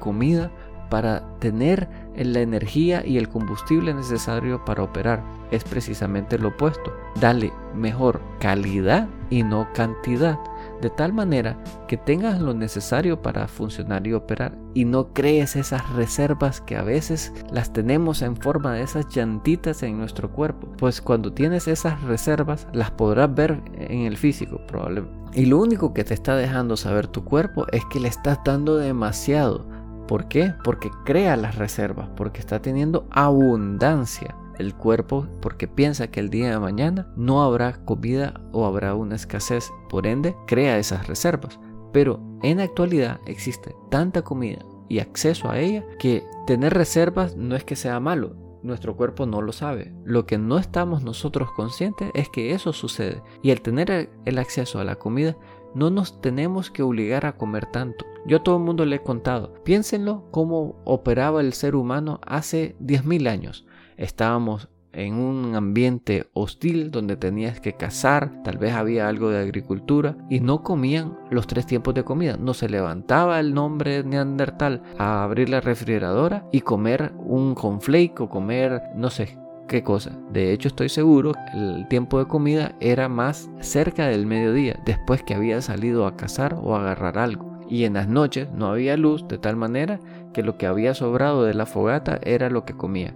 comida 0.00 0.50
para 0.90 1.22
tener 1.38 1.88
la 2.14 2.40
energía 2.40 3.02
y 3.06 3.16
el 3.16 3.30
combustible 3.30 3.94
necesario 3.94 4.62
para 4.64 4.82
operar. 4.82 5.22
Es 5.50 5.64
precisamente 5.64 6.38
lo 6.38 6.48
opuesto. 6.48 6.94
Dale 7.18 7.50
mejor 7.74 8.20
calidad 8.40 9.08
y 9.30 9.42
no 9.42 9.68
cantidad 9.72 10.38
de 10.82 10.90
tal 10.90 11.12
manera 11.12 11.56
que 11.88 11.96
tengas 11.96 12.40
lo 12.40 12.52
necesario 12.52 13.22
para 13.22 13.46
funcionar 13.46 14.06
y 14.06 14.12
operar 14.12 14.58
y 14.74 14.84
no 14.84 15.14
crees 15.14 15.56
esas 15.56 15.88
reservas 15.94 16.60
que 16.60 16.76
a 16.76 16.82
veces 16.82 17.32
las 17.50 17.72
tenemos 17.72 18.20
en 18.20 18.36
forma 18.36 18.74
de 18.74 18.82
esas 18.82 19.06
llantitas 19.14 19.82
en 19.82 19.96
nuestro 19.96 20.30
cuerpo. 20.30 20.68
Pues 20.76 21.00
cuando 21.00 21.32
tienes 21.32 21.68
esas 21.68 22.02
reservas 22.02 22.66
las 22.72 22.90
podrás 22.90 23.34
ver 23.34 23.62
en 23.74 24.00
el 24.00 24.16
físico 24.16 24.60
probablemente. 24.66 25.16
Y 25.34 25.46
lo 25.46 25.58
único 25.58 25.94
que 25.94 26.04
te 26.04 26.12
está 26.12 26.36
dejando 26.36 26.76
saber 26.76 27.06
tu 27.06 27.24
cuerpo 27.24 27.66
es 27.72 27.84
que 27.86 28.00
le 28.00 28.08
estás 28.08 28.40
dando 28.44 28.76
demasiado. 28.76 29.64
¿Por 30.08 30.26
qué? 30.28 30.52
Porque 30.64 30.90
crea 31.04 31.36
las 31.36 31.54
reservas, 31.54 32.08
porque 32.16 32.40
está 32.40 32.60
teniendo 32.60 33.06
abundancia 33.10 34.36
el 34.58 34.74
cuerpo 34.74 35.26
porque 35.40 35.68
piensa 35.68 36.10
que 36.10 36.20
el 36.20 36.30
día 36.30 36.50
de 36.50 36.58
mañana 36.58 37.12
no 37.16 37.42
habrá 37.42 37.84
comida 37.84 38.40
o 38.52 38.66
habrá 38.66 38.94
una 38.94 39.16
escasez. 39.16 39.70
Por 39.88 40.06
ende, 40.06 40.36
crea 40.46 40.78
esas 40.78 41.06
reservas. 41.06 41.58
Pero 41.92 42.20
en 42.42 42.58
la 42.58 42.64
actualidad 42.64 43.20
existe 43.26 43.74
tanta 43.90 44.22
comida 44.22 44.64
y 44.88 44.98
acceso 44.98 45.50
a 45.50 45.58
ella 45.58 45.84
que 45.98 46.24
tener 46.46 46.74
reservas 46.74 47.36
no 47.36 47.56
es 47.56 47.64
que 47.64 47.76
sea 47.76 48.00
malo, 48.00 48.36
nuestro 48.62 48.96
cuerpo 48.96 49.26
no 49.26 49.42
lo 49.42 49.52
sabe. 49.52 49.92
Lo 50.04 50.26
que 50.26 50.38
no 50.38 50.58
estamos 50.58 51.02
nosotros 51.02 51.50
conscientes 51.52 52.10
es 52.14 52.28
que 52.28 52.52
eso 52.52 52.72
sucede. 52.72 53.22
Y 53.42 53.50
al 53.50 53.60
tener 53.60 54.10
el 54.24 54.38
acceso 54.38 54.78
a 54.78 54.84
la 54.84 54.96
comida, 54.96 55.36
no 55.74 55.90
nos 55.90 56.20
tenemos 56.20 56.70
que 56.70 56.82
obligar 56.82 57.26
a 57.26 57.36
comer 57.36 57.66
tanto. 57.66 58.04
Yo 58.26 58.38
a 58.38 58.42
todo 58.42 58.56
el 58.56 58.62
mundo 58.62 58.84
le 58.84 58.96
he 58.96 59.02
contado. 59.02 59.54
Piénsenlo 59.64 60.24
cómo 60.30 60.80
operaba 60.84 61.40
el 61.40 61.52
ser 61.54 61.74
humano 61.74 62.20
hace 62.24 62.76
10.000 62.80 63.28
años. 63.28 63.66
Estábamos 63.96 64.68
en 64.92 65.14
un 65.14 65.54
ambiente 65.54 66.26
hostil 66.34 66.90
donde 66.90 67.16
tenías 67.16 67.60
que 67.60 67.74
cazar, 67.74 68.42
tal 68.42 68.58
vez 68.58 68.74
había 68.74 69.08
algo 69.08 69.30
de 69.30 69.40
agricultura 69.40 70.16
y 70.28 70.40
no 70.40 70.62
comían 70.62 71.16
los 71.30 71.46
tres 71.46 71.66
tiempos 71.66 71.94
de 71.94 72.04
comida. 72.04 72.36
No 72.38 72.54
se 72.54 72.68
levantaba 72.68 73.40
el 73.40 73.54
nombre 73.54 74.04
neandertal 74.04 74.82
a 74.98 75.24
abrir 75.24 75.48
la 75.48 75.60
refrigeradora 75.60 76.46
y 76.52 76.60
comer 76.60 77.12
un 77.18 77.54
conflake 77.54 78.20
o 78.20 78.28
comer 78.28 78.82
no 78.94 79.10
sé 79.10 79.38
qué 79.68 79.82
cosa. 79.82 80.12
De 80.30 80.52
hecho 80.52 80.68
estoy 80.68 80.88
seguro 80.88 81.32
el 81.54 81.88
tiempo 81.88 82.18
de 82.18 82.26
comida 82.26 82.74
era 82.80 83.08
más 83.08 83.50
cerca 83.60 84.06
del 84.06 84.26
mediodía, 84.26 84.78
después 84.84 85.22
que 85.22 85.34
había 85.34 85.62
salido 85.62 86.06
a 86.06 86.16
cazar 86.16 86.58
o 86.62 86.76
a 86.76 86.80
agarrar 86.80 87.18
algo. 87.18 87.50
Y 87.68 87.84
en 87.84 87.94
las 87.94 88.06
noches 88.06 88.50
no 88.52 88.66
había 88.66 88.98
luz 88.98 89.26
de 89.28 89.38
tal 89.38 89.56
manera 89.56 89.98
que 90.34 90.42
lo 90.42 90.58
que 90.58 90.66
había 90.66 90.92
sobrado 90.92 91.44
de 91.44 91.54
la 91.54 91.64
fogata 91.64 92.20
era 92.22 92.50
lo 92.50 92.66
que 92.66 92.76
comía. 92.76 93.14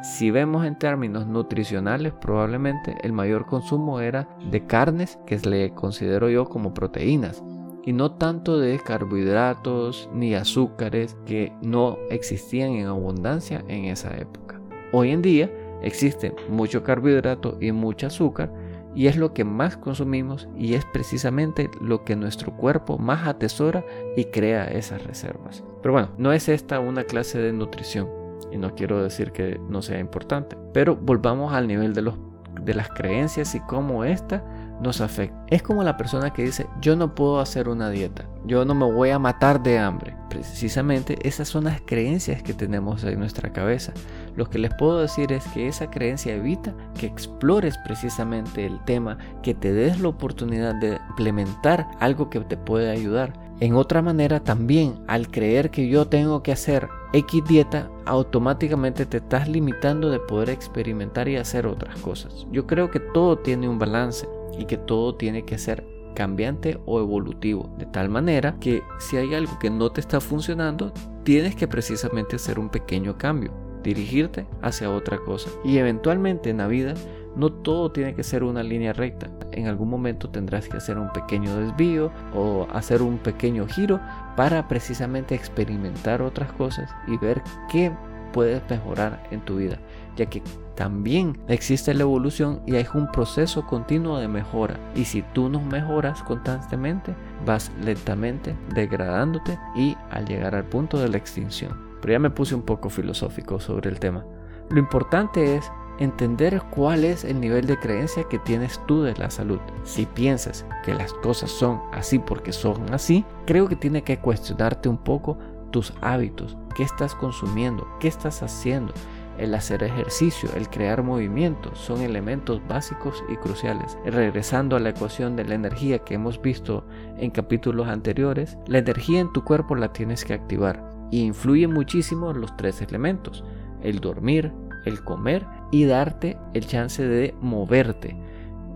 Si 0.00 0.30
vemos 0.30 0.64
en 0.64 0.78
términos 0.78 1.26
nutricionales, 1.26 2.12
probablemente 2.12 2.96
el 3.02 3.12
mayor 3.12 3.46
consumo 3.46 4.00
era 4.00 4.28
de 4.48 4.64
carnes, 4.64 5.18
que 5.26 5.38
le 5.38 5.74
considero 5.74 6.30
yo 6.30 6.44
como 6.44 6.72
proteínas, 6.72 7.42
y 7.84 7.92
no 7.92 8.12
tanto 8.12 8.58
de 8.58 8.78
carbohidratos 8.78 10.08
ni 10.12 10.34
azúcares 10.34 11.16
que 11.26 11.52
no 11.62 11.98
existían 12.10 12.72
en 12.72 12.86
abundancia 12.86 13.64
en 13.66 13.86
esa 13.86 14.16
época. 14.16 14.60
Hoy 14.92 15.10
en 15.10 15.20
día 15.20 15.50
existe 15.82 16.32
mucho 16.48 16.84
carbohidrato 16.84 17.58
y 17.60 17.72
mucho 17.72 18.06
azúcar, 18.06 18.52
y 18.94 19.08
es 19.08 19.16
lo 19.16 19.34
que 19.34 19.44
más 19.44 19.76
consumimos 19.76 20.48
y 20.56 20.74
es 20.74 20.84
precisamente 20.84 21.70
lo 21.80 22.04
que 22.04 22.14
nuestro 22.14 22.56
cuerpo 22.56 22.98
más 22.98 23.26
atesora 23.26 23.84
y 24.16 24.24
crea 24.26 24.66
esas 24.66 25.04
reservas. 25.04 25.64
Pero 25.82 25.92
bueno, 25.92 26.10
no 26.18 26.32
es 26.32 26.48
esta 26.48 26.78
una 26.78 27.04
clase 27.04 27.38
de 27.38 27.52
nutrición 27.52 28.17
y 28.50 28.58
no 28.58 28.74
quiero 28.74 29.02
decir 29.02 29.32
que 29.32 29.60
no 29.68 29.82
sea 29.82 29.98
importante, 29.98 30.56
pero 30.72 30.96
volvamos 30.96 31.52
al 31.52 31.66
nivel 31.66 31.94
de, 31.94 32.02
los, 32.02 32.14
de 32.62 32.74
las 32.74 32.88
creencias 32.88 33.54
y 33.54 33.60
cómo 33.60 34.04
esta 34.04 34.44
nos 34.80 35.00
afecta. 35.00 35.36
Es 35.48 35.62
como 35.62 35.82
la 35.82 35.96
persona 35.96 36.32
que 36.32 36.44
dice, 36.44 36.66
yo 36.80 36.96
no 36.96 37.14
puedo 37.14 37.40
hacer 37.40 37.68
una 37.68 37.90
dieta, 37.90 38.26
yo 38.44 38.64
no 38.64 38.74
me 38.74 38.90
voy 38.90 39.10
a 39.10 39.18
matar 39.18 39.62
de 39.62 39.78
hambre. 39.78 40.16
Precisamente 40.28 41.16
esas 41.26 41.48
son 41.48 41.64
las 41.64 41.80
creencias 41.80 42.42
que 42.42 42.54
tenemos 42.54 43.02
en 43.04 43.18
nuestra 43.18 43.52
cabeza. 43.52 43.92
Lo 44.36 44.48
que 44.48 44.58
les 44.58 44.72
puedo 44.74 45.00
decir 45.00 45.32
es 45.32 45.44
que 45.48 45.68
esa 45.68 45.90
creencia 45.90 46.34
evita 46.34 46.74
que 46.98 47.06
explores 47.06 47.78
precisamente 47.78 48.66
el 48.66 48.78
tema, 48.84 49.18
que 49.42 49.54
te 49.54 49.72
des 49.72 50.00
la 50.00 50.08
oportunidad 50.08 50.74
de 50.74 50.98
implementar 51.10 51.88
algo 51.98 52.30
que 52.30 52.40
te 52.40 52.56
puede 52.56 52.90
ayudar. 52.90 53.32
En 53.60 53.74
otra 53.74 54.02
manera 54.02 54.40
también, 54.40 55.02
al 55.08 55.28
creer 55.28 55.70
que 55.70 55.88
yo 55.88 56.06
tengo 56.06 56.42
que 56.42 56.52
hacer 56.52 56.88
X 57.12 57.42
dieta, 57.44 57.90
automáticamente 58.04 59.06
te 59.06 59.16
estás 59.16 59.48
limitando 59.48 60.10
de 60.10 60.20
poder 60.20 60.50
experimentar 60.50 61.28
y 61.28 61.36
hacer 61.36 61.66
otras 61.66 61.98
cosas. 62.00 62.46
Yo 62.52 62.66
creo 62.66 62.90
que 62.90 63.00
todo 63.00 63.38
tiene 63.38 63.68
un 63.68 63.78
balance 63.78 64.28
y 64.58 64.66
que 64.66 64.76
todo 64.76 65.14
tiene 65.14 65.44
que 65.44 65.56
ser 65.56 65.86
cambiante 66.14 66.78
o 66.84 67.00
evolutivo, 67.00 67.74
de 67.78 67.86
tal 67.86 68.08
manera 68.08 68.56
que 68.60 68.82
si 68.98 69.16
hay 69.16 69.34
algo 69.34 69.58
que 69.58 69.70
no 69.70 69.90
te 69.90 70.00
está 70.00 70.20
funcionando, 70.20 70.92
tienes 71.22 71.54
que 71.54 71.68
precisamente 71.68 72.36
hacer 72.36 72.58
un 72.58 72.68
pequeño 72.68 73.16
cambio, 73.16 73.52
dirigirte 73.82 74.46
hacia 74.60 74.90
otra 74.90 75.18
cosa. 75.18 75.48
Y 75.64 75.78
eventualmente 75.78 76.50
en 76.50 76.58
la 76.58 76.66
vida 76.66 76.94
no 77.36 77.52
todo 77.52 77.92
tiene 77.92 78.14
que 78.14 78.24
ser 78.24 78.42
una 78.42 78.62
línea 78.62 78.92
recta. 78.92 79.30
En 79.52 79.66
algún 79.66 79.88
momento 79.88 80.28
tendrás 80.28 80.68
que 80.68 80.76
hacer 80.76 80.98
un 80.98 81.10
pequeño 81.12 81.56
desvío 81.56 82.10
o 82.34 82.66
hacer 82.72 83.00
un 83.00 83.18
pequeño 83.18 83.66
giro 83.66 84.00
para 84.38 84.68
precisamente 84.68 85.34
experimentar 85.34 86.22
otras 86.22 86.52
cosas 86.52 86.94
y 87.08 87.16
ver 87.16 87.42
qué 87.68 87.90
puedes 88.32 88.62
mejorar 88.70 89.20
en 89.32 89.40
tu 89.40 89.56
vida, 89.56 89.80
ya 90.16 90.26
que 90.26 90.44
también 90.76 91.36
existe 91.48 91.92
la 91.92 92.02
evolución 92.02 92.62
y 92.64 92.76
hay 92.76 92.86
un 92.94 93.10
proceso 93.10 93.66
continuo 93.66 94.18
de 94.18 94.28
mejora. 94.28 94.78
Y 94.94 95.06
si 95.06 95.22
tú 95.22 95.48
no 95.48 95.60
mejoras 95.60 96.22
constantemente, 96.22 97.16
vas 97.44 97.72
lentamente 97.82 98.54
degradándote 98.76 99.58
y 99.74 99.96
al 100.08 100.26
llegar 100.26 100.54
al 100.54 100.66
punto 100.66 101.00
de 101.00 101.08
la 101.08 101.16
extinción. 101.16 101.76
Pero 102.00 102.12
ya 102.12 102.20
me 102.20 102.30
puse 102.30 102.54
un 102.54 102.62
poco 102.62 102.90
filosófico 102.90 103.58
sobre 103.58 103.90
el 103.90 103.98
tema. 103.98 104.24
Lo 104.70 104.78
importante 104.78 105.56
es 105.56 105.68
entender 105.98 106.62
cuál 106.70 107.04
es 107.04 107.24
el 107.24 107.40
nivel 107.40 107.66
de 107.66 107.78
creencia 107.78 108.24
que 108.24 108.38
tienes 108.38 108.80
tú 108.86 109.02
de 109.02 109.14
la 109.14 109.30
salud. 109.30 109.58
Si 109.84 110.06
piensas 110.06 110.64
que 110.84 110.94
las 110.94 111.12
cosas 111.14 111.50
son 111.50 111.80
así 111.92 112.18
porque 112.18 112.52
son 112.52 112.92
así, 112.92 113.24
creo 113.46 113.68
que 113.68 113.76
tiene 113.76 114.02
que 114.02 114.18
cuestionarte 114.18 114.88
un 114.88 114.98
poco 114.98 115.38
tus 115.70 115.92
hábitos, 116.00 116.56
qué 116.76 116.82
estás 116.82 117.14
consumiendo, 117.14 117.86
qué 118.00 118.08
estás 118.08 118.42
haciendo. 118.42 118.92
El 119.38 119.54
hacer 119.54 119.84
ejercicio, 119.84 120.48
el 120.56 120.68
crear 120.68 121.04
movimiento 121.04 121.72
son 121.76 122.00
elementos 122.00 122.60
básicos 122.66 123.22
y 123.28 123.36
cruciales. 123.36 123.96
Regresando 124.04 124.74
a 124.74 124.80
la 124.80 124.88
ecuación 124.88 125.36
de 125.36 125.44
la 125.44 125.54
energía 125.54 126.00
que 126.00 126.14
hemos 126.14 126.42
visto 126.42 126.84
en 127.18 127.30
capítulos 127.30 127.86
anteriores, 127.86 128.58
la 128.66 128.78
energía 128.78 129.20
en 129.20 129.32
tu 129.32 129.44
cuerpo 129.44 129.76
la 129.76 129.92
tienes 129.92 130.24
que 130.24 130.34
activar 130.34 130.82
y 131.12 131.22
influye 131.22 131.68
muchísimo 131.68 132.32
los 132.32 132.56
tres 132.56 132.82
elementos, 132.82 133.44
el 133.80 134.00
dormir, 134.00 134.52
el 134.86 135.04
comer 135.04 135.46
y 135.70 135.84
darte 135.84 136.36
el 136.54 136.66
chance 136.66 137.06
de 137.06 137.34
moverte. 137.40 138.16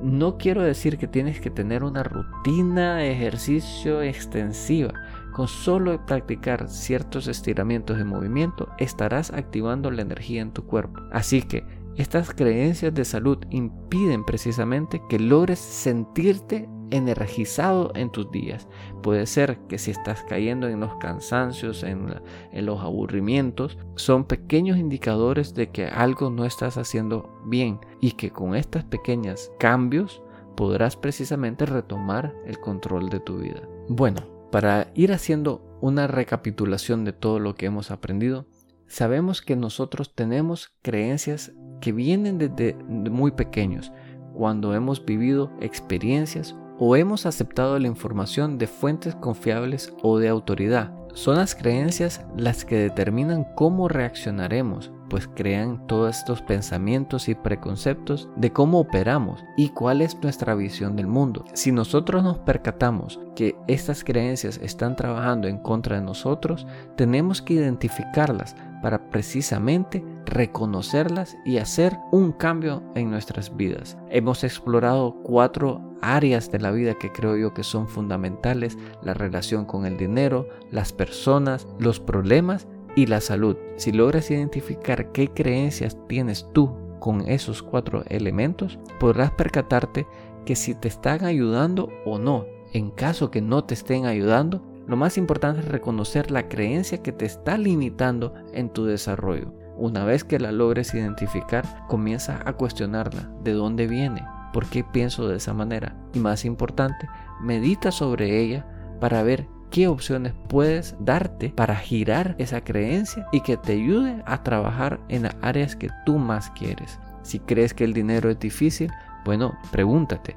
No 0.03 0.37
quiero 0.37 0.63
decir 0.63 0.99
que 0.99 1.07
tienes 1.07 1.41
que 1.41 1.51
tener 1.51 1.85
una 1.85 2.03
rutina 2.03 2.97
de 2.97 3.13
ejercicio 3.13 4.03
extensiva. 4.03 4.93
Con 5.33 5.47
solo 5.47 6.05
practicar 6.05 6.69
ciertos 6.69 7.29
estiramientos 7.29 7.97
de 7.99 8.05
movimiento 8.05 8.69
estarás 8.79 9.31
activando 9.33 9.91
la 9.91 10.03
energía 10.03 10.43
en 10.43 10.53
tu 10.53 10.67
cuerpo. 10.67 11.01
Así 11.13 11.43
que 11.43 11.65
estas 11.97 12.35
creencias 12.35 12.93
de 12.95 13.05
salud 13.05 13.39
impiden 13.51 14.25
precisamente 14.25 15.01
que 15.09 15.19
logres 15.19 15.59
sentirte 15.59 16.69
energizado 16.93 17.93
en 17.95 18.11
tus 18.11 18.31
días. 18.31 18.69
Puede 19.03 19.27
ser 19.27 19.59
que 19.69 19.79
si 19.79 19.91
estás 19.91 20.23
cayendo 20.29 20.69
en 20.69 20.81
los 20.81 20.95
cansancios, 20.97 21.83
en, 21.83 22.07
los 22.53 22.81
aburrimientos, 22.81 23.79
son 23.97 24.25
pequeños 24.25 24.79
indicadores 24.79 25.55
de 25.55 25.71
que 25.71 25.87
algo 25.87 26.31
no 26.31 26.45
estás 26.45 26.77
haciendo 26.77 27.41
bien 27.47 27.81
y 28.01 28.13
que 28.13 28.31
con 28.31 28.55
estos 28.55 28.85
pequeños 28.85 29.51
cambios 29.59 30.23
podrás 30.57 30.97
precisamente 30.97 31.67
retomar 31.67 32.35
el 32.47 32.59
control 32.61 33.09
de 33.09 33.21
tu 33.21 33.39
vida. 33.39 33.63
Bueno, 33.89 34.23
para 34.51 34.93
ir 34.95 35.13
haciendo 35.13 35.79
una 35.81 36.07
recapitulación 36.07 37.05
de 37.05 37.13
todo 37.13 37.39
lo 37.39 37.55
que 37.55 37.67
hemos 37.67 37.91
aprendido, 37.91 38.47
sabemos 38.87 39.41
que 39.41 39.57
nosotros 39.57 40.15
tenemos 40.15 40.73
creencias 40.83 41.53
que 41.81 41.93
vienen 41.93 42.39
desde 42.39 42.75
muy 42.85 43.33
pequeños, 43.33 43.91
cuando 44.35 44.75
hemos 44.75 45.05
vivido 45.05 45.51
experiencias 45.61 46.57
o 46.85 46.97
hemos 46.97 47.27
aceptado 47.27 47.79
la 47.79 47.87
información 47.87 48.59
de 48.59 48.67
fuentes 48.67 49.15
confiables 49.15 49.95
o 50.03 50.19
de 50.19 50.29
autoridad. 50.29 50.93
Son 51.15 51.37
las 51.37 51.55
creencias 51.55 52.27
las 52.37 52.65
que 52.65 52.75
determinan 52.75 53.47
cómo 53.55 53.87
reaccionaremos, 53.87 54.91
pues 55.09 55.29
crean 55.29 55.87
todos 55.87 56.19
estos 56.19 56.43
pensamientos 56.43 57.29
y 57.29 57.37
preconceptos 57.37 58.29
de 58.35 58.53
cómo 58.53 58.81
operamos 58.81 59.45
y 59.57 59.69
cuál 59.69 60.03
es 60.03 60.21
nuestra 60.23 60.57
visión 60.57 60.97
del 60.97 61.07
mundo. 61.07 61.45
Si 61.55 61.71
nosotros 61.71 62.25
nos 62.25 62.39
percatamos 62.39 63.21
que 63.37 63.55
estas 63.69 64.03
creencias 64.03 64.59
están 64.61 64.97
trabajando 64.97 65.47
en 65.47 65.59
contra 65.59 66.01
de 66.01 66.03
nosotros, 66.03 66.67
tenemos 66.97 67.43
que 67.43 67.55
identificarlas 67.55 68.57
para 68.83 69.09
precisamente 69.11 70.05
reconocerlas 70.27 71.37
y 71.45 71.59
hacer 71.59 71.97
un 72.11 72.33
cambio 72.33 72.83
en 72.95 73.11
nuestras 73.11 73.57
vidas. 73.57 73.97
Hemos 74.11 74.45
explorado 74.45 75.15
cuatro 75.23 75.81
áreas 76.03 76.51
de 76.51 76.59
la 76.59 76.73
vida 76.73 76.95
que 76.95 77.13
creo 77.13 77.37
yo 77.37 77.55
que 77.55 77.63
son 77.63 77.89
fundamentales, 77.89 78.77
la 79.03 79.15
relación 79.15 79.65
con 79.65 79.87
el 79.87 79.97
dinero, 79.97 80.49
las 80.71 80.93
personas, 80.93 81.67
los 81.79 82.01
problemas 82.01 82.67
y 82.97 83.07
la 83.07 83.21
salud. 83.21 83.57
Si 83.77 83.93
logras 83.93 84.31
identificar 84.31 85.13
qué 85.13 85.29
creencias 85.29 85.97
tienes 86.09 86.47
tú 86.53 86.77
con 86.99 87.23
esos 87.29 87.63
cuatro 87.63 88.05
elementos, 88.09 88.79
podrás 89.01 89.31
percatarte 89.33 90.07
que 90.45 90.57
si 90.57 90.75
te 90.75 90.89
están 90.89 91.25
ayudando 91.25 91.89
o 92.05 92.19
no. 92.19 92.47
En 92.73 92.91
caso 92.91 93.31
que 93.31 93.41
no 93.41 93.65
te 93.65 93.75
estén 93.75 94.07
ayudando, 94.07 94.63
lo 94.87 94.97
más 94.97 95.17
importante 95.17 95.61
es 95.61 95.69
reconocer 95.69 96.31
la 96.31 96.49
creencia 96.49 97.03
que 97.03 97.13
te 97.13 97.25
está 97.25 97.57
limitando 97.57 98.35
en 98.53 98.69
tu 98.71 98.85
desarrollo. 98.85 99.55
Una 99.77 100.05
vez 100.05 100.25
que 100.25 100.39
la 100.39 100.53
logres 100.53 100.93
identificar, 100.95 101.87
comienza 101.89 102.41
a 102.45 102.53
cuestionarla. 102.55 103.31
¿De 103.43 103.53
dónde 103.53 103.87
viene? 103.87 104.25
¿Por 104.53 104.67
qué 104.67 104.85
pienso 104.85 105.29
de 105.29 105.37
esa 105.37 105.55
manera? 105.55 105.97
Y 106.13 106.19
más 106.19 106.45
importante, 106.45 107.09
medita 107.41 107.91
sobre 107.91 108.41
ella 108.41 108.67
para 109.01 109.23
ver 109.23 109.47
qué 109.71 109.89
opciones 109.89 110.35
puedes 110.49 110.95
darte 111.01 111.49
para 111.49 111.75
girar 111.77 112.35
esa 112.39 112.63
creencia 112.63 113.27
y 113.33 113.41
que 113.41 113.57
te 113.57 113.73
ayude 113.73 114.23
a 114.27 114.43
trabajar 114.43 115.01
en 115.09 115.23
las 115.23 115.37
áreas 115.41 115.75
que 115.75 115.89
tú 116.05 116.19
más 116.19 116.51
quieres. 116.51 116.99
Si 117.23 117.39
crees 117.39 117.73
que 117.73 117.85
el 117.85 117.95
dinero 117.95 118.29
es 118.31 118.39
difícil, 118.39 118.91
bueno, 119.25 119.57
pregúntate, 119.71 120.37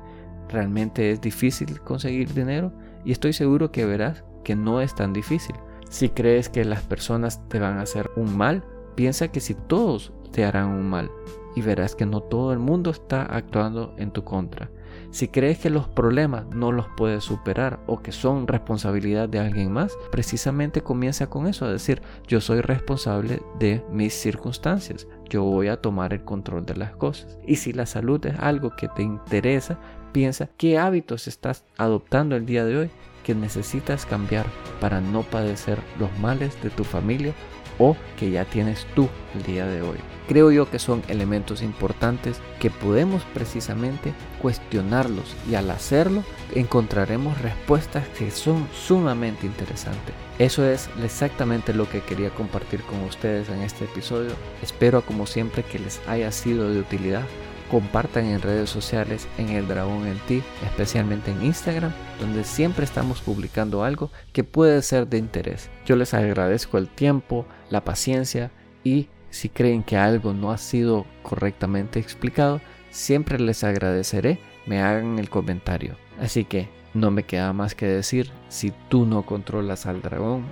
¿realmente 0.49 1.11
es 1.11 1.19
difícil 1.19 1.81
conseguir 1.81 2.33
dinero? 2.33 2.71
Y 3.03 3.11
estoy 3.11 3.33
seguro 3.33 3.71
que 3.71 3.85
verás 3.85 4.23
que 4.45 4.55
no 4.55 4.79
es 4.79 4.95
tan 4.95 5.11
difícil. 5.11 5.55
Si 5.89 6.07
crees 6.07 6.47
que 6.47 6.63
las 6.63 6.83
personas 6.83 7.45
te 7.49 7.59
van 7.59 7.77
a 7.77 7.81
hacer 7.81 8.09
un 8.15 8.37
mal, 8.37 8.63
piensa 8.95 9.27
que 9.27 9.41
si 9.41 9.55
todos 9.55 10.13
te 10.31 10.45
harán 10.45 10.69
un 10.69 10.89
mal 10.89 11.11
y 11.55 11.61
verás 11.61 11.95
que 11.95 12.05
no 12.05 12.21
todo 12.21 12.53
el 12.53 12.59
mundo 12.59 12.91
está 12.91 13.23
actuando 13.23 13.93
en 13.97 14.11
tu 14.11 14.23
contra. 14.23 14.69
Si 15.11 15.29
crees 15.29 15.59
que 15.59 15.69
los 15.69 15.87
problemas 15.87 16.45
no 16.53 16.71
los 16.71 16.87
puedes 16.97 17.23
superar 17.23 17.79
o 17.87 18.01
que 18.01 18.11
son 18.11 18.47
responsabilidad 18.47 19.29
de 19.29 19.39
alguien 19.39 19.71
más, 19.71 19.97
precisamente 20.11 20.81
comienza 20.81 21.29
con 21.29 21.47
eso, 21.47 21.65
a 21.65 21.71
decir, 21.71 22.01
yo 22.27 22.41
soy 22.41 22.61
responsable 22.61 23.41
de 23.57 23.83
mis 23.89 24.13
circunstancias, 24.13 25.07
yo 25.29 25.43
voy 25.43 25.69
a 25.69 25.81
tomar 25.81 26.13
el 26.13 26.23
control 26.23 26.65
de 26.65 26.75
las 26.75 26.95
cosas. 26.95 27.37
Y 27.47 27.55
si 27.55 27.71
la 27.71 27.85
salud 27.85 28.25
es 28.25 28.37
algo 28.39 28.71
que 28.75 28.89
te 28.89 29.03
interesa, 29.03 29.79
piensa 30.11 30.49
qué 30.57 30.77
hábitos 30.77 31.27
estás 31.27 31.63
adoptando 31.77 32.35
el 32.35 32.45
día 32.45 32.65
de 32.65 32.77
hoy 32.77 32.89
que 33.25 33.35
necesitas 33.35 34.05
cambiar 34.05 34.45
para 34.79 35.01
no 35.01 35.23
padecer 35.23 35.79
los 35.99 36.17
males 36.19 36.61
de 36.61 36.69
tu 36.69 36.83
familia 36.83 37.33
o 37.77 37.97
que 38.17 38.31
ya 38.31 38.45
tienes 38.45 38.85
tú 38.95 39.09
el 39.35 39.43
día 39.43 39.65
de 39.65 39.81
hoy. 39.81 39.97
Creo 40.27 40.49
yo 40.51 40.69
que 40.69 40.79
son 40.79 41.03
elementos 41.07 41.61
importantes 41.61 42.39
que 42.59 42.71
podemos 42.71 43.23
precisamente 43.33 44.13
cuestionarlos 44.41 45.35
y 45.49 45.55
al 45.55 45.69
hacerlo 45.69 46.23
encontraremos 46.55 47.39
respuestas 47.41 48.07
que 48.17 48.31
son 48.31 48.67
sumamente 48.73 49.45
interesantes. 49.45 50.15
Eso 50.39 50.65
es 50.65 50.89
exactamente 51.03 51.73
lo 51.73 51.89
que 51.89 52.01
quería 52.01 52.29
compartir 52.29 52.81
con 52.81 53.03
ustedes 53.03 53.49
en 53.49 53.61
este 53.61 53.85
episodio. 53.85 54.31
Espero 54.61 55.01
como 55.01 55.27
siempre 55.27 55.63
que 55.63 55.79
les 55.79 56.01
haya 56.07 56.31
sido 56.31 56.71
de 56.71 56.79
utilidad 56.79 57.23
compartan 57.69 58.25
en 58.25 58.41
redes 58.41 58.69
sociales 58.69 59.27
en 59.37 59.49
El 59.49 59.67
Dragón 59.67 60.07
en 60.07 60.19
Ti, 60.27 60.43
especialmente 60.65 61.31
en 61.31 61.43
Instagram, 61.43 61.91
donde 62.19 62.43
siempre 62.43 62.85
estamos 62.85 63.21
publicando 63.21 63.83
algo 63.83 64.11
que 64.33 64.43
puede 64.43 64.81
ser 64.81 65.07
de 65.07 65.17
interés. 65.17 65.69
Yo 65.85 65.95
les 65.95 66.13
agradezco 66.13 66.77
el 66.77 66.87
tiempo, 66.87 67.45
la 67.69 67.83
paciencia 67.83 68.51
y 68.83 69.09
si 69.29 69.49
creen 69.49 69.83
que 69.83 69.97
algo 69.97 70.33
no 70.33 70.51
ha 70.51 70.57
sido 70.57 71.05
correctamente 71.23 71.99
explicado, 71.99 72.61
siempre 72.91 73.39
les 73.39 73.63
agradeceré 73.63 74.39
me 74.65 74.81
hagan 74.81 75.19
el 75.19 75.29
comentario. 75.29 75.95
Así 76.19 76.45
que 76.45 76.69
no 76.93 77.11
me 77.11 77.23
queda 77.23 77.53
más 77.53 77.75
que 77.75 77.85
decir, 77.85 78.31
si 78.49 78.73
tú 78.89 79.05
no 79.05 79.25
controlas 79.25 79.85
al 79.85 80.01
dragón, 80.01 80.45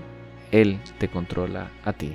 él 0.51 0.79
te 0.99 1.07
controla 1.07 1.71
a 1.83 1.93
ti. 1.93 2.13